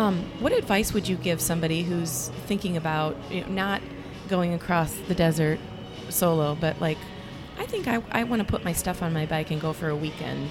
um, 0.00 0.24
what 0.40 0.52
advice 0.52 0.92
would 0.94 1.06
you 1.06 1.16
give 1.16 1.40
somebody 1.40 1.82
who's 1.82 2.28
thinking 2.46 2.76
about 2.76 3.16
you 3.30 3.42
know, 3.42 3.48
not 3.48 3.82
going 4.28 4.54
across 4.54 4.94
the 5.08 5.14
desert 5.14 5.58
solo, 6.08 6.54
but 6.54 6.80
like, 6.80 6.98
I 7.58 7.66
think 7.66 7.86
I, 7.86 8.02
I 8.10 8.24
want 8.24 8.40
to 8.40 8.46
put 8.48 8.64
my 8.64 8.72
stuff 8.72 9.02
on 9.02 9.12
my 9.12 9.26
bike 9.26 9.50
and 9.50 9.60
go 9.60 9.72
for 9.72 9.88
a 9.88 9.96
weekend. 9.96 10.50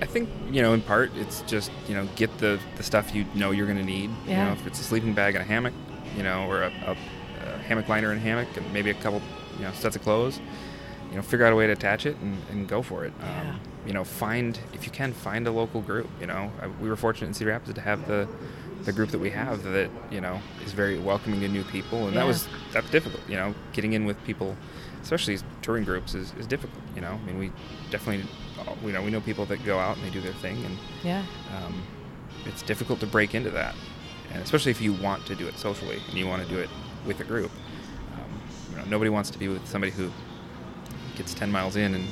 I 0.00 0.06
think 0.06 0.28
you 0.50 0.62
know, 0.62 0.74
in 0.74 0.82
part, 0.82 1.10
it's 1.16 1.40
just 1.42 1.70
you 1.88 1.94
know, 1.94 2.06
get 2.16 2.36
the 2.38 2.60
the 2.76 2.82
stuff 2.82 3.14
you 3.14 3.24
know 3.34 3.50
you're 3.52 3.66
going 3.66 3.78
to 3.78 3.84
need. 3.84 4.10
You 4.26 4.32
Yeah. 4.32 4.44
know, 4.46 4.52
if 4.52 4.66
it's 4.66 4.80
a 4.80 4.84
sleeping 4.84 5.14
bag 5.14 5.34
and 5.34 5.42
a 5.42 5.46
hammock, 5.46 5.74
you 6.16 6.22
know, 6.22 6.46
or 6.48 6.62
a, 6.62 6.72
a, 6.86 6.96
a 7.46 7.58
hammock 7.62 7.88
liner 7.88 8.10
and 8.10 8.20
hammock, 8.20 8.48
and 8.56 8.72
maybe 8.72 8.90
a 8.90 8.94
couple, 8.94 9.22
you 9.58 9.64
know, 9.64 9.72
sets 9.72 9.96
of 9.96 10.02
clothes. 10.02 10.40
You 11.10 11.16
know, 11.16 11.22
figure 11.22 11.46
out 11.46 11.52
a 11.52 11.56
way 11.56 11.66
to 11.66 11.72
attach 11.72 12.04
it 12.06 12.16
and, 12.18 12.36
and 12.50 12.68
go 12.68 12.82
for 12.82 13.04
it. 13.04 13.12
Yeah. 13.20 13.40
Um, 13.52 13.60
you 13.86 13.92
know, 13.94 14.04
find 14.04 14.58
if 14.74 14.84
you 14.84 14.90
can 14.92 15.12
find 15.14 15.46
a 15.46 15.50
local 15.50 15.80
group. 15.80 16.08
You 16.20 16.26
know, 16.26 16.52
I, 16.60 16.66
we 16.82 16.88
were 16.88 16.96
fortunate 16.96 17.28
in 17.28 17.34
Cedar 17.34 17.50
Rapids 17.50 17.74
to 17.74 17.80
have 17.80 18.06
the 18.06 18.28
the 18.84 18.92
group 18.92 19.10
that 19.10 19.18
we 19.18 19.28
have 19.30 19.62
that 19.64 19.90
you 20.10 20.20
know 20.20 20.40
is 20.64 20.72
very 20.72 20.98
welcoming 20.98 21.40
to 21.40 21.48
new 21.48 21.64
people, 21.64 22.04
and 22.06 22.14
Yeah. 22.14 22.20
that 22.20 22.26
was 22.26 22.46
that's 22.72 22.90
difficult. 22.90 23.22
You 23.28 23.36
know, 23.36 23.54
getting 23.72 23.94
in 23.94 24.04
with 24.04 24.22
people, 24.24 24.56
especially 25.02 25.38
touring 25.62 25.84
groups, 25.84 26.14
is, 26.14 26.32
is 26.38 26.46
difficult. 26.46 26.82
You 26.94 27.00
know, 27.00 27.18
I 27.22 27.26
mean, 27.26 27.38
we 27.38 27.52
definitely, 27.90 28.28
we 28.84 28.92
know 28.92 29.02
we 29.02 29.10
know 29.10 29.20
people 29.22 29.46
that 29.46 29.64
go 29.64 29.78
out 29.78 29.96
and 29.96 30.04
they 30.06 30.10
do 30.10 30.20
their 30.20 30.34
thing, 30.34 30.62
and 30.64 30.76
Yeah. 31.02 31.24
um, 31.56 31.82
it's 32.44 32.62
difficult 32.62 33.00
to 33.00 33.06
break 33.06 33.34
into 33.34 33.50
that, 33.50 33.74
and 34.32 34.42
especially 34.42 34.70
if 34.72 34.80
you 34.82 34.92
want 34.92 35.24
to 35.26 35.34
do 35.34 35.46
it 35.48 35.58
socially 35.58 36.00
and 36.08 36.18
you 36.18 36.26
want 36.28 36.42
to 36.42 36.48
do 36.48 36.58
it 36.60 36.68
with 37.06 37.18
a 37.20 37.24
group. 37.24 37.50
Um, 38.14 38.40
you 38.70 38.76
know, 38.76 38.84
nobody 38.84 39.08
wants 39.10 39.30
to 39.30 39.38
be 39.38 39.48
with 39.48 39.66
somebody 39.66 39.90
who 39.92 40.10
gets 41.18 41.34
10 41.34 41.50
miles 41.52 41.76
in 41.76 41.94
and 41.94 42.06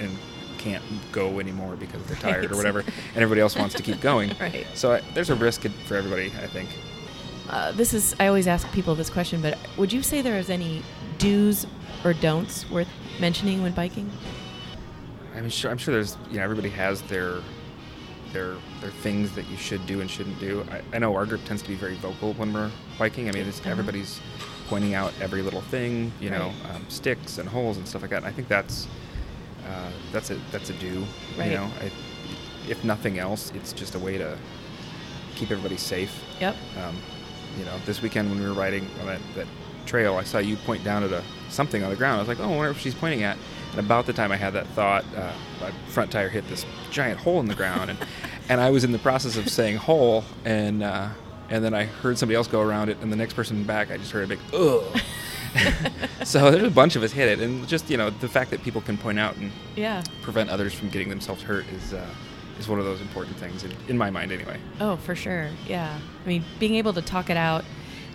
and 0.00 0.16
can't 0.58 0.82
go 1.12 1.38
anymore 1.40 1.76
because 1.76 2.02
they're 2.04 2.16
tired 2.16 2.50
or 2.50 2.56
whatever, 2.56 2.80
and 2.80 3.16
everybody 3.16 3.40
else 3.42 3.54
wants 3.54 3.74
to 3.74 3.82
keep 3.82 4.00
going. 4.00 4.30
Right. 4.40 4.66
So 4.74 4.94
I, 4.94 5.02
there's 5.12 5.28
a 5.30 5.34
risk 5.34 5.62
for 5.86 5.94
everybody, 5.96 6.32
I 6.42 6.46
think. 6.46 6.70
Uh, 7.50 7.70
this 7.72 7.92
is, 7.92 8.16
I 8.18 8.28
always 8.28 8.46
ask 8.48 8.66
people 8.72 8.94
this 8.94 9.10
question, 9.10 9.42
but 9.42 9.58
would 9.76 9.92
you 9.92 10.02
say 10.02 10.22
there 10.22 10.38
is 10.38 10.48
any 10.48 10.82
do's 11.18 11.66
or 12.02 12.14
don'ts 12.14 12.68
worth 12.70 12.88
mentioning 13.20 13.62
when 13.62 13.72
biking? 13.72 14.10
I 15.36 15.40
mean, 15.42 15.50
sure, 15.50 15.70
I'm 15.70 15.76
sure 15.78 15.92
there's, 15.92 16.16
you 16.30 16.38
know, 16.38 16.44
everybody 16.44 16.70
has 16.70 17.02
their 17.02 17.40
their 18.32 18.56
their 18.80 18.90
things 19.02 19.32
that 19.32 19.46
you 19.48 19.56
should 19.56 19.84
do 19.86 20.00
and 20.00 20.10
shouldn't 20.10 20.40
do. 20.40 20.64
I, 20.72 20.96
I 20.96 20.98
know 20.98 21.14
our 21.14 21.26
group 21.26 21.44
tends 21.44 21.62
to 21.62 21.68
be 21.68 21.74
very 21.76 21.94
vocal 21.96 22.32
when 22.34 22.52
we're 22.52 22.70
biking. 22.98 23.28
I 23.28 23.32
mean, 23.32 23.46
it's, 23.46 23.60
Uh-huh. 23.60 23.70
everybody's 23.70 24.20
pointing 24.68 24.94
out 24.94 25.12
every 25.20 25.42
little 25.42 25.60
thing, 25.60 26.12
you 26.20 26.30
know, 26.30 26.52
um, 26.72 26.84
sticks 26.88 27.38
and 27.38 27.48
holes 27.48 27.76
and 27.76 27.86
stuff 27.86 28.02
like 28.02 28.10
that. 28.10 28.18
And 28.18 28.26
I 28.26 28.32
think 28.32 28.48
that's 28.48 28.86
uh, 29.66 29.90
that's 30.12 30.30
a 30.30 30.34
that's 30.50 30.70
a 30.70 30.74
do. 30.74 31.04
Right. 31.38 31.50
You 31.50 31.58
know, 31.58 31.70
I, 31.80 31.90
if 32.68 32.82
nothing 32.84 33.18
else, 33.18 33.52
it's 33.54 33.72
just 33.72 33.94
a 33.94 33.98
way 33.98 34.18
to 34.18 34.38
keep 35.34 35.50
everybody 35.50 35.76
safe. 35.76 36.22
Yep. 36.40 36.56
Um, 36.82 36.96
you 37.58 37.64
know, 37.64 37.78
this 37.86 38.02
weekend 38.02 38.30
when 38.30 38.40
we 38.40 38.46
were 38.46 38.54
riding 38.54 38.88
on 39.00 39.06
that, 39.06 39.20
that 39.34 39.46
trail, 39.86 40.16
I 40.16 40.24
saw 40.24 40.38
you 40.38 40.56
point 40.56 40.82
down 40.82 41.02
at 41.04 41.12
a 41.12 41.22
something 41.50 41.82
on 41.84 41.90
the 41.90 41.96
ground. 41.96 42.16
I 42.16 42.18
was 42.20 42.28
like, 42.28 42.40
oh, 42.40 42.44
I 42.44 42.56
wonder 42.56 42.70
if 42.70 42.80
she's 42.80 42.94
pointing 42.94 43.22
at. 43.22 43.36
And 43.70 43.80
about 43.80 44.06
the 44.06 44.12
time 44.12 44.32
I 44.32 44.36
had 44.36 44.52
that 44.54 44.66
thought, 44.68 45.04
uh, 45.16 45.32
my 45.60 45.70
front 45.88 46.10
tire 46.10 46.28
hit 46.28 46.46
this 46.48 46.64
giant 46.90 47.20
hole 47.20 47.40
in 47.40 47.46
the 47.46 47.54
ground, 47.54 47.90
and 47.90 47.98
and 48.48 48.60
I 48.60 48.70
was 48.70 48.84
in 48.84 48.92
the 48.92 48.98
process 48.98 49.36
of 49.36 49.48
saying 49.48 49.76
hole, 49.76 50.24
and 50.44 50.82
uh, 50.82 51.08
and 51.54 51.64
then 51.64 51.72
I 51.72 51.84
heard 51.84 52.18
somebody 52.18 52.36
else 52.36 52.48
go 52.48 52.60
around 52.60 52.88
it, 52.88 52.98
and 53.00 53.12
the 53.12 53.16
next 53.16 53.34
person 53.34 53.62
back, 53.62 53.90
I 53.92 53.96
just 53.96 54.10
heard 54.10 54.24
a 54.24 54.26
big 54.26 54.40
ugh. 54.52 54.82
so 56.24 56.50
there's 56.50 56.64
a 56.66 56.70
bunch 56.70 56.96
of 56.96 57.04
us 57.04 57.12
hit 57.12 57.28
it, 57.28 57.40
and 57.40 57.66
just 57.68 57.88
you 57.88 57.96
know 57.96 58.10
the 58.10 58.28
fact 58.28 58.50
that 58.50 58.62
people 58.62 58.80
can 58.80 58.98
point 58.98 59.20
out 59.20 59.36
and 59.36 59.52
Yeah. 59.76 60.02
prevent 60.22 60.50
others 60.50 60.74
from 60.74 60.88
getting 60.88 61.08
themselves 61.08 61.42
hurt 61.42 61.64
is 61.68 61.94
uh, 61.94 62.04
is 62.58 62.68
one 62.68 62.80
of 62.80 62.84
those 62.84 63.00
important 63.00 63.36
things 63.36 63.62
in, 63.62 63.72
in 63.88 63.96
my 63.96 64.10
mind 64.10 64.32
anyway. 64.32 64.58
Oh, 64.80 64.96
for 64.96 65.14
sure. 65.14 65.48
Yeah. 65.66 65.96
I 66.24 66.28
mean, 66.28 66.44
being 66.58 66.74
able 66.74 66.92
to 66.94 67.02
talk 67.02 67.30
it 67.30 67.36
out, 67.36 67.64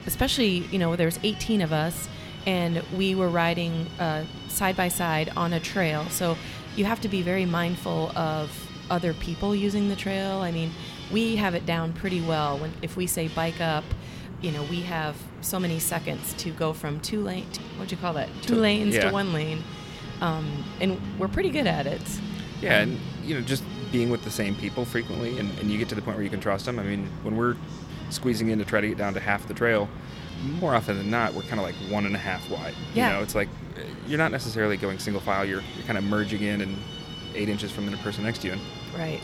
especially, 0.06 0.65
you 0.71 0.80
know, 0.80 0.95
there's 0.95 1.19
18 1.23 1.62
of 1.62 1.73
us 1.73 2.08
and 2.45 2.82
we 2.97 3.15
were 3.15 3.28
riding 3.28 3.88
uh, 3.99 4.23
side 4.47 4.78
by 4.78 4.88
side 4.88 5.30
on 5.36 5.52
a 5.52 5.60
trail. 5.60 6.06
So 6.10 6.38
you 6.78 6.86
have 6.86 7.02
to 7.02 7.10
be 7.10 7.21
very 7.21 7.45
mindful 7.45 8.12
of 8.17 8.49
other 8.89 9.13
people 9.13 9.54
using 9.54 9.89
the 9.89 9.95
trail. 9.95 10.38
I 10.38 10.52
mean, 10.52 10.71
we 11.12 11.36
have 11.38 11.56
it 11.56 11.65
down 11.65 11.93
pretty 11.93 12.22
well. 12.22 12.58
When 12.58 12.74
if 12.82 12.95
we 12.95 13.08
say 13.08 13.28
bike 13.28 13.62
up, 13.62 13.84
you 14.41 14.52
know, 14.52 14.63
we 14.63 14.82
have 14.82 15.15
so 15.41 15.60
many 15.60 15.80
seconds 15.80 16.34
to 16.36 16.52
go 16.52 16.74
from 16.74 17.00
two 17.00 17.22
lane, 17.22 17.45
what'd 17.78 17.91
you 17.91 17.98
call 17.98 18.13
that? 18.13 18.30
Two 18.41 18.56
lanes 18.56 18.95
yeah. 18.95 19.08
to 19.08 19.13
one 19.13 19.34
lane. 19.34 19.63
Um, 20.22 20.63
and 20.82 21.00
we're 21.17 21.28
pretty 21.28 21.50
good 21.50 21.67
at 21.67 21.88
it. 21.88 22.02
Yeah, 22.62 22.82
and 22.82 23.00
you 23.24 23.36
know, 23.36 23.41
just 23.41 23.63
being 23.91 24.10
with 24.10 24.24
the 24.24 24.32
same 24.32 24.56
people 24.56 24.86
frequently, 24.86 25.39
and, 25.39 25.58
and 25.60 25.72
you 25.72 25.78
get 25.78 25.89
to 25.89 25.95
the 25.95 26.02
point 26.02 26.17
where 26.17 26.24
you 26.24 26.30
can 26.30 26.41
trust 26.41 26.65
them. 26.65 26.78
I 26.78 26.84
mean, 26.84 27.08
when 27.24 27.36
we're 27.38 27.56
squeezing 28.10 28.50
in 28.50 28.60
to 28.60 28.65
try 28.65 28.82
to 28.82 28.88
get 28.88 28.98
down 28.98 29.13
to 29.13 29.19
half 29.19 29.48
the 29.48 29.54
trail, 29.54 29.89
more 30.60 30.76
often 30.76 30.98
than 30.98 31.10
not, 31.10 31.34
we're 31.34 31.43
kind 31.43 31.60
of 31.60 31.65
like 31.65 31.76
one 31.91 32.06
and 32.06 32.15
a 32.15 32.19
half 32.19 32.50
wide. 32.50 32.76
Yeah. 32.93 33.08
You 33.08 33.15
know, 33.15 33.24
it's 33.24 33.36
like 33.36 33.50
you're 34.08 34.17
not 34.17 34.32
necessarily 34.32 34.78
going 34.78 35.00
single 35.00 35.22
file. 35.22 35.45
You're, 35.45 35.62
you're 35.76 35.86
kind 35.86 35.98
of 35.98 36.04
merging 36.04 36.41
in 36.41 36.62
and 36.62 36.78
eight 37.36 37.50
inches 37.50 37.72
from 37.72 37.86
the 37.89 37.98
person 37.98 38.24
next 38.24 38.39
to 38.39 38.48
you. 38.48 38.54
And 38.54 38.62
Right. 38.98 39.22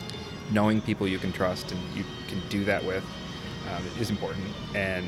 Knowing 0.52 0.82
people 0.82 1.08
you 1.08 1.20
can 1.20 1.32
trust 1.34 1.72
and 1.72 1.82
you 1.96 2.04
can 2.28 2.42
do 2.50 2.64
that 2.66 2.84
with 2.86 3.04
um, 3.74 3.84
is 4.00 4.10
important. 4.10 4.46
And 4.74 5.06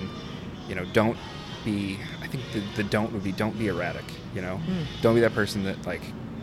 you 0.67 0.76
know, 0.76 0.86
don't 0.93 1.17
be. 1.63 1.97
I 2.21 2.28
think 2.28 2.43
the, 2.54 2.60
the 2.76 2.84
don't 2.89 3.12
would 3.13 3.23
be 3.23 3.32
don't 3.32 3.58
be 3.58 3.67
erratic. 3.67 4.04
You 4.36 4.41
know, 4.41 4.60
Mm. 4.67 4.86
don't 5.02 5.15
be 5.15 5.21
that 5.21 5.34
person 5.34 5.63
that 5.63 5.86
like 5.86 6.02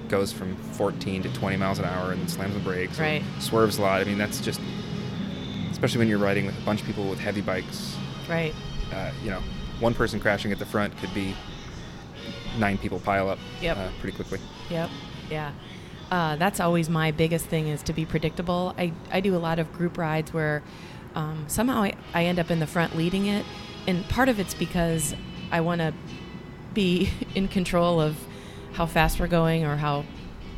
goes 0.08 0.32
from 0.32 0.54
14 0.74 1.22
to 1.22 1.32
20 1.32 1.56
miles 1.56 1.78
an 1.78 1.84
hour 1.86 2.12
and 2.12 2.28
slams 2.30 2.54
the 2.54 2.60
brakes, 2.60 2.98
or 2.98 3.02
Right. 3.02 3.22
swerves 3.38 3.78
a 3.78 3.82
lot. 3.82 4.00
I 4.00 4.04
mean, 4.04 4.18
that's 4.18 4.40
just 4.40 4.60
especially 5.70 5.98
when 5.98 6.08
you're 6.08 6.18
riding 6.18 6.46
with 6.46 6.56
a 6.56 6.60
bunch 6.62 6.80
of 6.80 6.86
people 6.86 7.04
with 7.08 7.18
heavy 7.18 7.40
bikes. 7.40 7.96
Right. 8.28 8.54
Uh, 8.92 9.10
you 9.22 9.30
know, 9.30 9.40
one 9.80 9.92
person 9.94 10.20
crashing 10.20 10.52
at 10.52 10.58
the 10.58 10.66
front 10.66 10.96
could 10.98 11.12
be 11.14 11.34
nine 12.58 12.78
people 12.78 13.00
pile 13.00 13.28
up 13.28 13.38
Yep. 13.60 13.76
uh, 13.76 13.88
pretty 14.00 14.14
quickly. 14.16 14.38
Yep. 14.70 14.88
Yeah. 15.30 15.52
Uh, 16.10 16.36
that's 16.36 16.60
always 16.60 16.88
my 16.88 17.10
biggest 17.10 17.46
thing 17.46 17.68
is 17.68 17.82
to 17.84 17.92
be 17.92 18.04
predictable. 18.04 18.74
I, 18.78 18.92
I 19.10 19.20
do 19.20 19.34
a 19.34 19.38
lot 19.38 19.58
of 19.58 19.72
group 19.72 19.98
rides 19.98 20.32
where 20.32 20.62
um, 21.14 21.44
somehow 21.48 21.82
I, 21.82 21.94
I 22.12 22.24
end 22.24 22.38
up 22.38 22.50
in 22.50 22.60
the 22.60 22.66
front 22.66 22.96
leading 22.96 23.26
it. 23.26 23.44
And 23.86 24.08
part 24.08 24.28
of 24.28 24.38
it's 24.38 24.54
because 24.54 25.14
I 25.50 25.60
want 25.60 25.80
to 25.80 25.92
be 26.72 27.10
in 27.34 27.48
control 27.48 28.00
of 28.00 28.16
how 28.72 28.86
fast 28.86 29.20
we're 29.20 29.28
going 29.28 29.64
or 29.64 29.76
how 29.76 30.04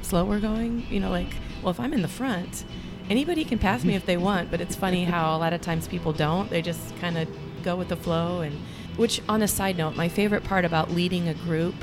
slow 0.02 0.24
we're 0.24 0.40
going. 0.40 0.86
You 0.90 1.00
know, 1.00 1.10
like, 1.10 1.34
well, 1.62 1.70
if 1.70 1.80
I'm 1.80 1.92
in 1.92 2.02
the 2.02 2.08
front, 2.08 2.64
anybody 3.10 3.44
can 3.44 3.58
pass 3.58 3.84
me 3.84 3.94
if 3.94 4.06
they 4.06 4.16
want, 4.16 4.50
but 4.50 4.60
it's 4.60 4.74
funny 4.74 5.04
how 5.12 5.36
a 5.36 5.38
lot 5.38 5.52
of 5.52 5.60
times 5.60 5.88
people 5.88 6.12
don't. 6.12 6.50
They 6.50 6.62
just 6.62 6.96
kind 6.98 7.18
of 7.18 7.28
go 7.62 7.76
with 7.76 7.88
the 7.88 7.96
flow. 7.96 8.40
And 8.40 8.58
which, 8.96 9.20
on 9.28 9.42
a 9.42 9.48
side 9.48 9.76
note, 9.76 9.96
my 9.96 10.08
favorite 10.08 10.44
part 10.44 10.64
about 10.64 10.90
leading 10.90 11.28
a 11.28 11.34
group 11.34 11.74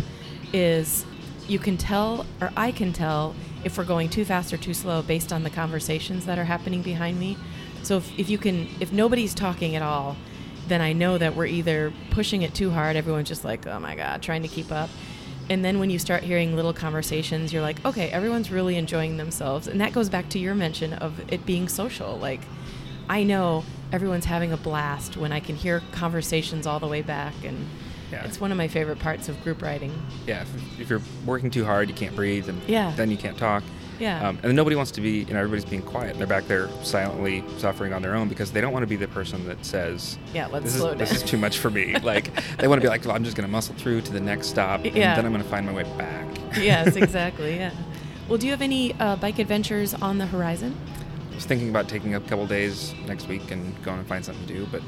is 0.51 1.05
you 1.47 1.59
can 1.59 1.77
tell, 1.77 2.25
or 2.41 2.51
I 2.55 2.71
can 2.71 2.93
tell, 2.93 3.35
if 3.63 3.77
we're 3.77 3.83
going 3.85 4.09
too 4.09 4.25
fast 4.25 4.53
or 4.53 4.57
too 4.57 4.73
slow 4.73 5.01
based 5.01 5.31
on 5.31 5.43
the 5.43 5.49
conversations 5.49 6.25
that 6.25 6.37
are 6.37 6.43
happening 6.43 6.81
behind 6.81 7.19
me. 7.19 7.37
So 7.83 7.97
if, 7.97 8.19
if 8.19 8.29
you 8.29 8.37
can, 8.37 8.67
if 8.79 8.91
nobody's 8.91 9.33
talking 9.33 9.75
at 9.75 9.81
all, 9.81 10.15
then 10.67 10.81
I 10.81 10.93
know 10.93 11.17
that 11.17 11.35
we're 11.35 11.45
either 11.45 11.91
pushing 12.11 12.41
it 12.41 12.53
too 12.53 12.71
hard, 12.71 12.95
everyone's 12.95 13.27
just 13.27 13.43
like, 13.43 13.67
oh 13.67 13.79
my 13.79 13.95
God, 13.95 14.21
trying 14.21 14.41
to 14.43 14.47
keep 14.47 14.71
up. 14.71 14.89
And 15.49 15.63
then 15.63 15.79
when 15.79 15.89
you 15.89 15.99
start 15.99 16.23
hearing 16.23 16.55
little 16.55 16.73
conversations, 16.73 17.51
you're 17.51 17.61
like, 17.61 17.83
okay, 17.85 18.09
everyone's 18.09 18.49
really 18.49 18.77
enjoying 18.77 19.17
themselves. 19.17 19.67
And 19.67 19.81
that 19.81 19.91
goes 19.91 20.07
back 20.07 20.29
to 20.29 20.39
your 20.39 20.55
mention 20.55 20.93
of 20.93 21.19
it 21.31 21.45
being 21.45 21.67
social. 21.67 22.17
Like, 22.17 22.41
I 23.09 23.23
know 23.23 23.65
everyone's 23.91 24.25
having 24.25 24.53
a 24.53 24.57
blast 24.57 25.17
when 25.17 25.33
I 25.33 25.41
can 25.41 25.57
hear 25.57 25.83
conversations 25.91 26.65
all 26.65 26.79
the 26.79 26.87
way 26.87 27.01
back. 27.01 27.33
And 27.43 27.67
Yeah. 28.13 28.25
it's 28.25 28.39
one 28.39 28.51
of 28.51 28.57
my 28.57 28.67
favorite 28.67 28.99
parts 28.99 29.27
of 29.29 29.41
group 29.43 29.61
riding. 29.61 29.91
Yeah, 30.27 30.41
if, 30.43 30.79
if 30.81 30.89
you're 30.89 31.01
working 31.25 31.49
too 31.49 31.65
hard, 31.65 31.89
you 31.89 31.95
can't 31.95 32.15
breathe, 32.15 32.47
and 32.49 32.61
Yeah. 32.67 32.93
then 32.95 33.09
you 33.11 33.17
can't 33.17 33.37
talk. 33.37 33.63
Yeah. 33.99 34.27
Um, 34.27 34.35
and 34.37 34.45
then 34.45 34.55
nobody 34.55 34.75
wants 34.75 34.91
to 34.91 35.01
be, 35.01 35.19
you 35.23 35.33
know, 35.33 35.39
everybody's 35.39 35.65
being 35.65 35.81
quiet. 35.83 36.17
They're 36.17 36.27
back 36.27 36.47
there 36.47 36.67
silently 36.83 37.43
suffering 37.57 37.93
on 37.93 38.01
their 38.01 38.15
own 38.15 38.27
because 38.27 38.51
they 38.51 38.59
don't 38.59 38.73
want 38.73 38.83
to 38.83 38.87
be 38.87 38.95
the 38.95 39.07
person 39.07 39.47
that 39.47 39.63
says, 39.65 40.17
Yeah, 40.33 40.47
let's 40.47 40.65
this 40.65 40.75
slow 40.77 40.91
is, 40.91 40.97
This 40.99 41.11
is 41.11 41.23
too 41.23 41.37
much 41.37 41.59
for 41.59 41.69
me. 41.69 41.97
like, 42.03 42.31
they 42.57 42.67
want 42.67 42.81
to 42.81 42.85
be 42.85 42.89
like, 42.89 43.05
well, 43.05 43.15
I'm 43.15 43.23
just 43.23 43.37
going 43.37 43.47
to 43.47 43.51
muscle 43.51 43.75
through 43.75 44.01
to 44.01 44.11
the 44.11 44.19
next 44.19 44.47
stop, 44.47 44.83
and 44.83 44.95
Yeah. 44.95 45.15
then 45.15 45.25
I'm 45.25 45.31
going 45.31 45.43
to 45.43 45.49
find 45.49 45.65
my 45.65 45.73
way 45.73 45.83
back. 45.97 46.27
yes, 46.57 46.95
exactly. 46.95 47.55
Yeah. 47.55 47.71
Well, 48.27 48.37
do 48.37 48.47
you 48.47 48.51
have 48.51 48.61
any 48.61 48.93
uh, 48.99 49.15
bike 49.17 49.39
adventures 49.39 49.93
on 49.93 50.17
the 50.17 50.25
horizon? 50.25 50.75
I 51.31 51.35
was 51.35 51.45
thinking 51.45 51.69
about 51.69 51.87
taking 51.89 52.15
a 52.15 52.19
couple 52.19 52.45
days 52.47 52.93
next 53.07 53.27
week 53.27 53.51
and 53.51 53.81
going 53.83 53.99
and 53.99 54.07
find 54.07 54.23
something 54.25 54.45
to 54.47 54.53
do, 54.53 54.67
but 54.71 54.81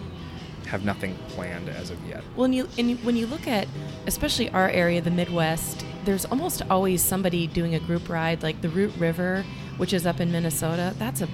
have 0.66 0.84
nothing 0.84 1.16
planned 1.30 1.70
as 1.70 1.90
of 1.92 1.98
yet. 2.08 2.24
You 2.38 2.68
and 2.78 2.90
you- 2.90 2.98
when 2.98 3.16
you 3.16 3.28
look 3.28 3.48
at, 3.48 3.68
especially 4.08 4.50
our 4.50 4.70
area, 4.70 5.02
the 5.02 5.12
Midwest, 5.12 5.86
there's 6.06 6.26
almost 6.26 6.62
always 6.70 7.02
somebody 7.02 7.48
doing 7.48 7.76
a 7.76 7.80
group 7.80 8.10
ride, 8.10 8.44
like 8.44 8.62
the 8.62 8.70
Root 8.70 8.94
River, 8.98 9.46
which 9.78 9.94
is 9.94 10.06
up 10.06 10.20
in 10.20 10.32
Minnesota. 10.32 10.94
That's 10.98 11.22
a 11.22 11.28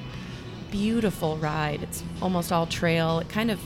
beautiful 0.69 1.37
ride. 1.37 1.83
It's 1.83 2.03
almost 2.21 2.51
all 2.51 2.65
trail. 2.65 3.19
It 3.19 3.29
kind 3.29 3.51
of 3.51 3.59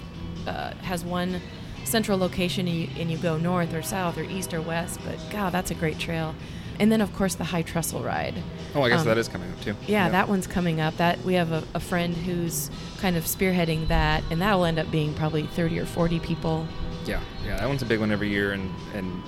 uh, 0.48 0.72
has 0.84 1.04
one 1.04 1.42
central 1.86 2.18
location, 2.18 2.68
and 2.68 2.76
you, 2.76 2.90
and 3.00 3.10
you 3.10 3.18
go 3.18 3.38
north 3.38 3.74
or 3.74 3.82
south 3.82 4.18
or 4.18 4.24
east 4.24 4.54
or 4.54 4.62
west. 4.62 5.00
But 5.06 5.18
God, 5.32 5.52
that's 5.54 5.72
a 5.72 5.76
great 5.76 5.98
trail. 6.00 6.36
And 6.78 6.92
then, 6.92 7.00
of 7.00 7.16
course, 7.16 7.36
the 7.36 7.46
High 7.46 7.62
Trestle 7.62 8.04
ride. 8.04 8.36
Oh, 8.74 8.82
I 8.82 8.90
guess 8.90 9.00
Um, 9.02 9.08
that 9.08 9.18
is 9.18 9.30
coming 9.30 9.50
up 9.50 9.62
too. 9.62 9.76
Yeah, 9.88 10.10
that 10.10 10.28
one's 10.28 10.46
coming 10.46 10.82
up. 10.82 10.98
That 10.98 11.24
we 11.24 11.36
have 11.36 11.54
a, 11.54 11.64
a 11.74 11.80
friend 11.80 12.14
who's 12.14 12.70
kind 12.98 13.16
of 13.16 13.24
spearheading 13.24 13.88
that, 13.88 14.24
and 14.30 14.42
that'll 14.42 14.66
end 14.66 14.78
up 14.80 14.92
being 14.92 15.14
probably 15.14 15.44
30 15.48 15.80
or 15.80 15.86
40 15.86 16.20
people. 16.20 16.68
Yeah, 17.06 17.22
yeah, 17.46 17.56
that 17.58 17.68
one's 17.70 17.82
a 17.82 17.86
big 17.86 18.02
one 18.02 18.12
every 18.12 18.30
year, 18.30 18.52
and 18.52 18.70
and 18.94 19.24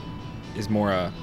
is 0.57 0.69
more 0.69 0.91
a 0.91 1.13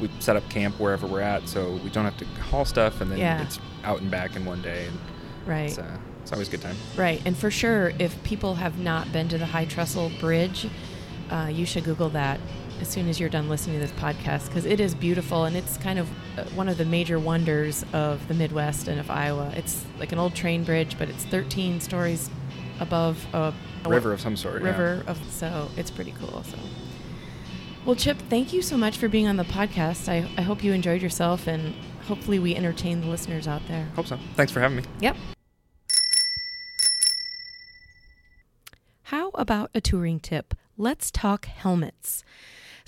we 0.00 0.08
set 0.20 0.36
up 0.36 0.48
camp 0.48 0.78
wherever 0.80 1.06
we're 1.06 1.20
at, 1.20 1.46
so 1.48 1.72
we 1.82 1.90
don't 1.90 2.04
have 2.04 2.16
to 2.18 2.24
haul 2.42 2.64
stuff, 2.64 3.00
and 3.02 3.10
then 3.10 3.18
Yeah. 3.18 3.42
it's 3.42 3.58
out 3.84 4.00
and 4.00 4.10
back 4.10 4.36
in 4.36 4.44
one 4.46 4.62
day, 4.62 4.86
and 4.86 4.98
Right. 5.46 5.68
it's 5.68 5.78
uh, 5.78 5.98
it's 6.26 6.32
always 6.32 6.48
a 6.48 6.50
good 6.50 6.62
time. 6.62 6.76
Right, 6.96 7.22
and 7.24 7.36
for 7.36 7.52
sure, 7.52 7.92
if 8.00 8.20
people 8.24 8.56
have 8.56 8.80
not 8.80 9.12
been 9.12 9.28
to 9.28 9.38
the 9.38 9.46
High 9.46 9.64
Trestle 9.64 10.10
Bridge, 10.18 10.66
uh, 11.30 11.48
you 11.52 11.64
should 11.64 11.84
Google 11.84 12.08
that 12.10 12.40
as 12.80 12.88
soon 12.88 13.08
as 13.08 13.20
you're 13.20 13.28
done 13.28 13.48
listening 13.48 13.80
to 13.80 13.86
this 13.86 13.96
podcast 14.00 14.48
because 14.48 14.66
it 14.66 14.80
is 14.80 14.92
beautiful 14.92 15.44
and 15.44 15.56
it's 15.56 15.76
kind 15.76 16.00
of 16.00 16.10
uh, 16.36 16.42
one 16.56 16.68
of 16.68 16.78
the 16.78 16.84
major 16.84 17.20
wonders 17.20 17.84
of 17.92 18.26
the 18.26 18.34
Midwest 18.34 18.88
and 18.88 18.98
of 18.98 19.08
Iowa. 19.08 19.52
It's 19.54 19.84
like 20.00 20.10
an 20.10 20.18
old 20.18 20.34
train 20.34 20.64
bridge, 20.64 20.98
but 20.98 21.08
it's 21.08 21.22
13 21.26 21.80
stories 21.80 22.28
above 22.80 23.24
a, 23.32 23.54
river 23.86 24.12
of 24.12 24.20
some 24.20 24.36
sort. 24.36 24.62
yeah. 24.62 24.70
river 24.70 25.04
of 25.06 25.18
so 25.30 25.70
it's 25.76 25.92
pretty 25.92 26.12
cool. 26.18 26.42
So, 26.42 26.58
well, 27.84 27.94
Chip, 27.94 28.18
thank 28.28 28.52
you 28.52 28.62
so 28.62 28.76
much 28.76 28.96
for 28.96 29.08
being 29.08 29.28
on 29.28 29.36
the 29.36 29.44
podcast. 29.44 30.08
I, 30.08 30.28
I 30.36 30.42
hope 30.42 30.64
you 30.64 30.72
enjoyed 30.72 31.02
yourself 31.02 31.46
and 31.46 31.72
hopefully 32.08 32.40
we 32.40 32.56
entertain 32.56 33.00
the 33.00 33.06
listeners 33.06 33.46
out 33.46 33.62
there. 33.68 33.84
Hope 33.94 34.08
so. 34.08 34.18
Thanks 34.34 34.50
for 34.50 34.58
having 34.58 34.78
me. 34.78 34.82
Yep. 34.98 35.16
How 39.06 39.25
about 39.36 39.70
a 39.74 39.80
touring 39.80 40.20
tip? 40.20 40.54
Let's 40.76 41.10
talk 41.10 41.46
helmets. 41.46 42.24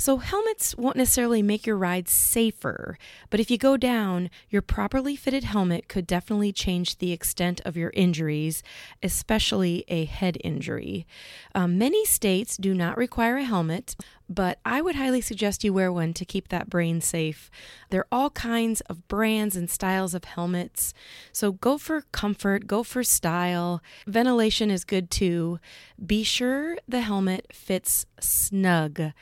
So, 0.00 0.18
helmets 0.18 0.76
won't 0.76 0.96
necessarily 0.96 1.42
make 1.42 1.66
your 1.66 1.76
ride 1.76 2.08
safer, 2.08 2.96
but 3.30 3.40
if 3.40 3.50
you 3.50 3.58
go 3.58 3.76
down, 3.76 4.30
your 4.48 4.62
properly 4.62 5.16
fitted 5.16 5.42
helmet 5.42 5.88
could 5.88 6.06
definitely 6.06 6.52
change 6.52 6.98
the 6.98 7.10
extent 7.10 7.60
of 7.64 7.76
your 7.76 7.90
injuries, 7.94 8.62
especially 9.02 9.84
a 9.88 10.04
head 10.04 10.38
injury. 10.44 11.04
Um, 11.52 11.78
many 11.78 12.04
states 12.04 12.56
do 12.56 12.74
not 12.74 12.96
require 12.96 13.38
a 13.38 13.44
helmet, 13.44 13.96
but 14.28 14.58
I 14.64 14.80
would 14.80 14.96
highly 14.96 15.20
suggest 15.20 15.64
you 15.64 15.72
wear 15.72 15.92
one 15.92 16.12
to 16.14 16.24
keep 16.24 16.48
that 16.48 16.68
brain 16.68 17.00
safe. 17.00 17.50
There 17.90 18.02
are 18.02 18.08
all 18.12 18.30
kinds 18.30 18.80
of 18.82 19.06
brands 19.08 19.56
and 19.56 19.70
styles 19.70 20.14
of 20.14 20.24
helmets, 20.24 20.92
so 21.32 21.52
go 21.52 21.78
for 21.78 22.02
comfort, 22.12 22.66
go 22.66 22.82
for 22.82 23.02
style. 23.02 23.82
Ventilation 24.06 24.70
is 24.70 24.84
good 24.84 25.10
too. 25.10 25.58
Be 26.04 26.22
sure 26.22 26.76
the 26.86 27.00
helmet 27.00 27.46
fits 27.52 28.06
snug. 28.20 29.12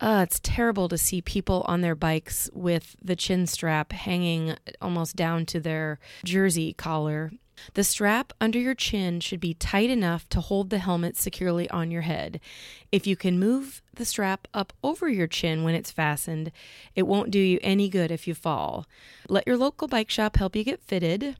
Uh, 0.00 0.20
it's 0.22 0.40
terrible 0.42 0.88
to 0.88 0.96
see 0.96 1.20
people 1.20 1.64
on 1.66 1.80
their 1.80 1.96
bikes 1.96 2.48
with 2.52 2.94
the 3.02 3.16
chin 3.16 3.46
strap 3.46 3.92
hanging 3.92 4.56
almost 4.80 5.16
down 5.16 5.44
to 5.46 5.58
their 5.58 5.98
jersey 6.24 6.72
collar. 6.72 7.32
The 7.74 7.84
strap 7.84 8.32
under 8.40 8.58
your 8.58 8.74
chin 8.74 9.20
should 9.20 9.40
be 9.40 9.54
tight 9.54 9.90
enough 9.90 10.28
to 10.30 10.40
hold 10.40 10.70
the 10.70 10.78
helmet 10.78 11.16
securely 11.16 11.68
on 11.70 11.90
your 11.90 12.02
head. 12.02 12.40
If 12.90 13.06
you 13.06 13.16
can 13.16 13.38
move 13.38 13.82
the 13.94 14.04
strap 14.04 14.48
up 14.54 14.72
over 14.82 15.08
your 15.08 15.26
chin 15.26 15.64
when 15.64 15.74
it's 15.74 15.90
fastened, 15.90 16.52
it 16.94 17.06
won't 17.06 17.30
do 17.30 17.38
you 17.38 17.58
any 17.62 17.88
good 17.88 18.10
if 18.10 18.26
you 18.26 18.34
fall. 18.34 18.86
Let 19.28 19.46
your 19.46 19.56
local 19.56 19.88
bike 19.88 20.10
shop 20.10 20.36
help 20.36 20.56
you 20.56 20.64
get 20.64 20.82
fitted. 20.82 21.36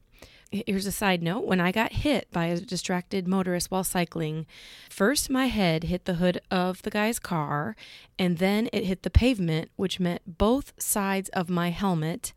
Here's 0.51 0.87
a 0.87 0.93
side 0.93 1.23
note 1.23 1.45
when 1.45 1.61
I 1.61 1.73
got 1.73 1.93
hit 1.93 2.31
by 2.33 2.47
a 2.47 2.59
distracted 2.59 3.29
motorist 3.29 3.71
while 3.71 3.85
cycling, 3.85 4.47
first 4.89 5.29
my 5.29 5.47
head 5.47 5.85
hit 5.85 6.07
the 6.07 6.15
hood 6.15 6.41
of 6.51 6.81
the 6.83 6.91
guy's 6.91 7.19
car, 7.19 7.77
and 8.19 8.39
then 8.39 8.71
it 8.73 8.85
hit 8.85 9.03
the 9.03 9.11
pavement, 9.11 9.71
which 9.77 10.01
meant 10.01 10.23
both 10.39 10.73
sides 10.79 11.29
of 11.31 11.51
my 11.51 11.69
helmet, 11.69 12.33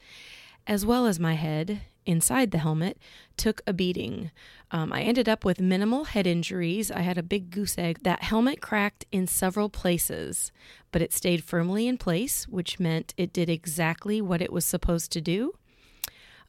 as 0.68 0.86
well 0.86 1.06
as 1.06 1.22
my 1.22 1.36
head 1.36 1.84
inside 2.06 2.52
the 2.52 2.58
helmet, 2.58 2.98
took 3.38 3.62
a 3.66 3.74
beating. 3.74 4.32
Um, 4.72 4.92
I 4.94 5.02
ended 5.02 5.28
up 5.28 5.44
with 5.46 5.60
minimal 5.60 6.06
head 6.06 6.28
injuries. 6.28 6.92
I 6.92 7.02
had 7.02 7.18
a 7.18 7.24
big 7.24 7.50
goose 7.52 7.78
egg. 7.78 8.00
That 8.04 8.24
helmet 8.24 8.62
cracked 8.62 9.06
in 9.12 9.28
several 9.28 9.70
places, 9.70 10.52
but 10.92 11.02
it 11.02 11.14
stayed 11.14 11.44
firmly 11.44 11.88
in 11.88 11.98
place, 11.98 12.48
which 12.48 12.80
meant 12.80 13.14
it 13.18 13.34
did 13.34 13.50
exactly 13.50 14.22
what 14.22 14.42
it 14.42 14.54
was 14.54 14.66
supposed 14.66 15.12
to 15.12 15.22
do. 15.22 15.54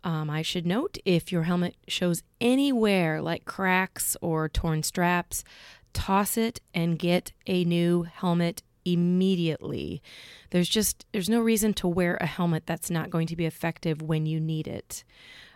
Um, 0.04 0.30
I 0.30 0.42
should 0.42 0.66
note 0.66 0.98
if 1.04 1.30
your 1.30 1.44
helmet 1.44 1.76
shows 1.86 2.22
anywhere 2.40 3.22
like 3.22 3.44
cracks 3.44 4.16
or 4.20 4.48
torn 4.48 4.82
straps, 4.82 5.44
toss 5.92 6.36
it 6.36 6.60
and 6.74 6.98
get 6.98 7.32
a 7.46 7.64
new 7.64 8.02
helmet 8.02 8.62
immediately. 8.84 10.02
There's 10.50 10.68
just 10.68 11.06
there's 11.12 11.28
no 11.28 11.40
reason 11.40 11.74
to 11.74 11.88
wear 11.88 12.16
a 12.20 12.26
helmet 12.26 12.66
that's 12.66 12.90
not 12.90 13.10
going 13.10 13.26
to 13.28 13.36
be 13.36 13.46
effective 13.46 14.02
when 14.02 14.26
you 14.26 14.40
need 14.40 14.66
it. 14.66 15.04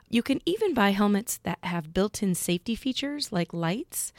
You 0.09 0.23
can 0.23 0.41
even 0.47 0.73
buy 0.73 0.91
helmets 0.91 1.39
that 1.43 1.59
have 1.65 1.93
built-in 1.93 2.35
safety 2.35 2.77
features 2.77 3.33
like 3.33 3.53
lights. 3.53 4.12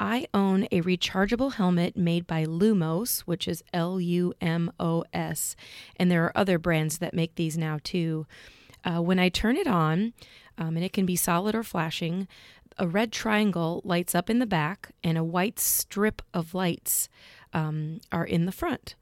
I 0.00 0.26
own 0.32 0.68
a 0.70 0.82
rechargeable 0.82 1.54
helmet 1.54 1.96
made 1.96 2.26
by 2.26 2.44
Lumos, 2.44 3.20
which 3.20 3.48
is 3.48 3.64
L 3.72 4.00
U 4.00 4.32
M 4.40 4.72
O 4.78 5.04
S, 5.12 5.56
and 5.96 6.10
there 6.10 6.24
are 6.24 6.36
other 6.36 6.58
brands 6.58 6.98
that 6.98 7.14
make 7.14 7.34
these 7.34 7.58
now 7.58 7.78
too. 7.82 8.26
Uh, 8.84 9.02
when 9.02 9.18
I 9.18 9.28
turn 9.28 9.56
it 9.56 9.66
on, 9.66 10.12
um, 10.56 10.76
and 10.76 10.84
it 10.84 10.92
can 10.92 11.04
be 11.04 11.16
solid 11.16 11.54
or 11.54 11.64
flashing, 11.64 12.28
a 12.78 12.86
red 12.86 13.10
triangle 13.10 13.80
lights 13.84 14.14
up 14.14 14.30
in 14.30 14.38
the 14.38 14.46
back, 14.46 14.92
and 15.02 15.18
a 15.18 15.24
white 15.24 15.58
strip 15.58 16.22
of 16.32 16.54
lights 16.54 17.08
um, 17.52 18.00
are 18.12 18.24
in 18.24 18.46
the 18.46 18.52
front. 18.52 18.94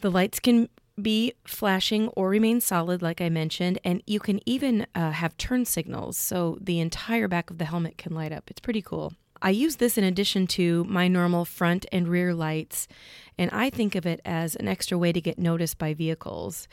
The 0.00 0.10
lights 0.10 0.40
can 0.40 0.68
be 1.00 1.34
flashing 1.46 2.08
or 2.08 2.28
remain 2.28 2.60
solid, 2.60 3.02
like 3.02 3.20
I 3.20 3.28
mentioned, 3.28 3.78
and 3.84 4.02
you 4.06 4.18
can 4.20 4.40
even 4.46 4.86
uh, 4.94 5.10
have 5.12 5.36
turn 5.36 5.64
signals, 5.64 6.16
so 6.16 6.58
the 6.60 6.80
entire 6.80 7.28
back 7.28 7.50
of 7.50 7.58
the 7.58 7.66
helmet 7.66 7.98
can 7.98 8.14
light 8.14 8.32
up. 8.32 8.50
It's 8.50 8.60
pretty 8.60 8.82
cool. 8.82 9.12
I 9.42 9.50
use 9.50 9.76
this 9.76 9.98
in 9.98 10.04
addition 10.04 10.46
to 10.48 10.84
my 10.84 11.08
normal 11.08 11.44
front 11.44 11.84
and 11.92 12.08
rear 12.08 12.32
lights, 12.32 12.88
and 13.36 13.50
I 13.50 13.68
think 13.68 13.94
of 13.94 14.06
it 14.06 14.20
as 14.24 14.56
an 14.56 14.68
extra 14.68 14.96
way 14.96 15.12
to 15.12 15.20
get 15.20 15.38
noticed 15.38 15.76
by 15.78 15.92
vehicles. 15.92 16.68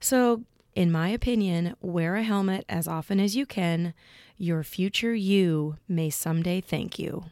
So, 0.00 0.42
in 0.74 0.90
my 0.90 1.08
opinion, 1.08 1.76
wear 1.80 2.16
a 2.16 2.22
helmet 2.22 2.64
as 2.68 2.88
often 2.88 3.20
as 3.20 3.36
you 3.36 3.46
can. 3.46 3.94
Your 4.36 4.64
future 4.64 5.14
you 5.14 5.76
may 5.86 6.10
someday 6.10 6.60
thank 6.60 6.98
you. 6.98 7.26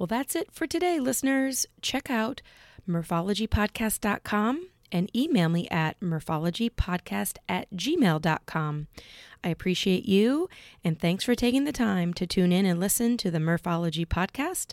Well, 0.00 0.06
that's 0.06 0.34
it 0.34 0.50
for 0.50 0.66
today, 0.66 0.98
listeners. 0.98 1.66
Check 1.82 2.08
out 2.10 2.40
murphologypodcast.com 2.88 4.68
and 4.90 5.14
email 5.14 5.50
me 5.50 5.68
at 5.68 6.00
murphologypodcast 6.00 7.36
at 7.46 7.70
gmail.com. 7.76 8.86
I 9.44 9.48
appreciate 9.50 10.06
you 10.06 10.48
and 10.82 10.98
thanks 10.98 11.22
for 11.22 11.34
taking 11.34 11.64
the 11.64 11.72
time 11.72 12.14
to 12.14 12.26
tune 12.26 12.50
in 12.50 12.64
and 12.64 12.80
listen 12.80 13.18
to 13.18 13.30
the 13.30 13.38
Murphology 13.38 14.06
podcast. 14.06 14.72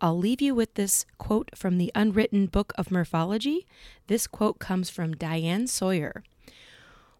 I'll 0.00 0.16
leave 0.16 0.40
you 0.40 0.54
with 0.54 0.74
this 0.74 1.04
quote 1.18 1.50
from 1.56 1.78
the 1.78 1.90
unwritten 1.96 2.46
book 2.46 2.72
of 2.78 2.92
Murphology. 2.92 3.66
This 4.06 4.28
quote 4.28 4.60
comes 4.60 4.90
from 4.90 5.16
Diane 5.16 5.66
Sawyer. 5.66 6.22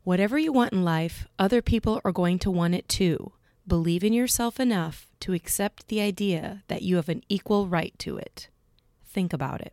Whatever 0.04 0.38
you 0.38 0.52
want 0.52 0.72
in 0.72 0.84
life, 0.84 1.26
other 1.40 1.60
people 1.60 2.00
are 2.04 2.12
going 2.12 2.38
to 2.38 2.52
want 2.52 2.76
it 2.76 2.88
too. 2.88 3.32
Believe 3.66 4.04
in 4.04 4.12
yourself 4.12 4.60
enough 4.60 5.07
to 5.20 5.32
accept 5.32 5.88
the 5.88 6.00
idea 6.00 6.62
that 6.68 6.82
you 6.82 6.96
have 6.96 7.08
an 7.08 7.22
equal 7.28 7.68
right 7.68 7.94
to 7.98 8.16
it. 8.16 8.48
Think 9.04 9.32
about 9.32 9.60
it. 9.60 9.72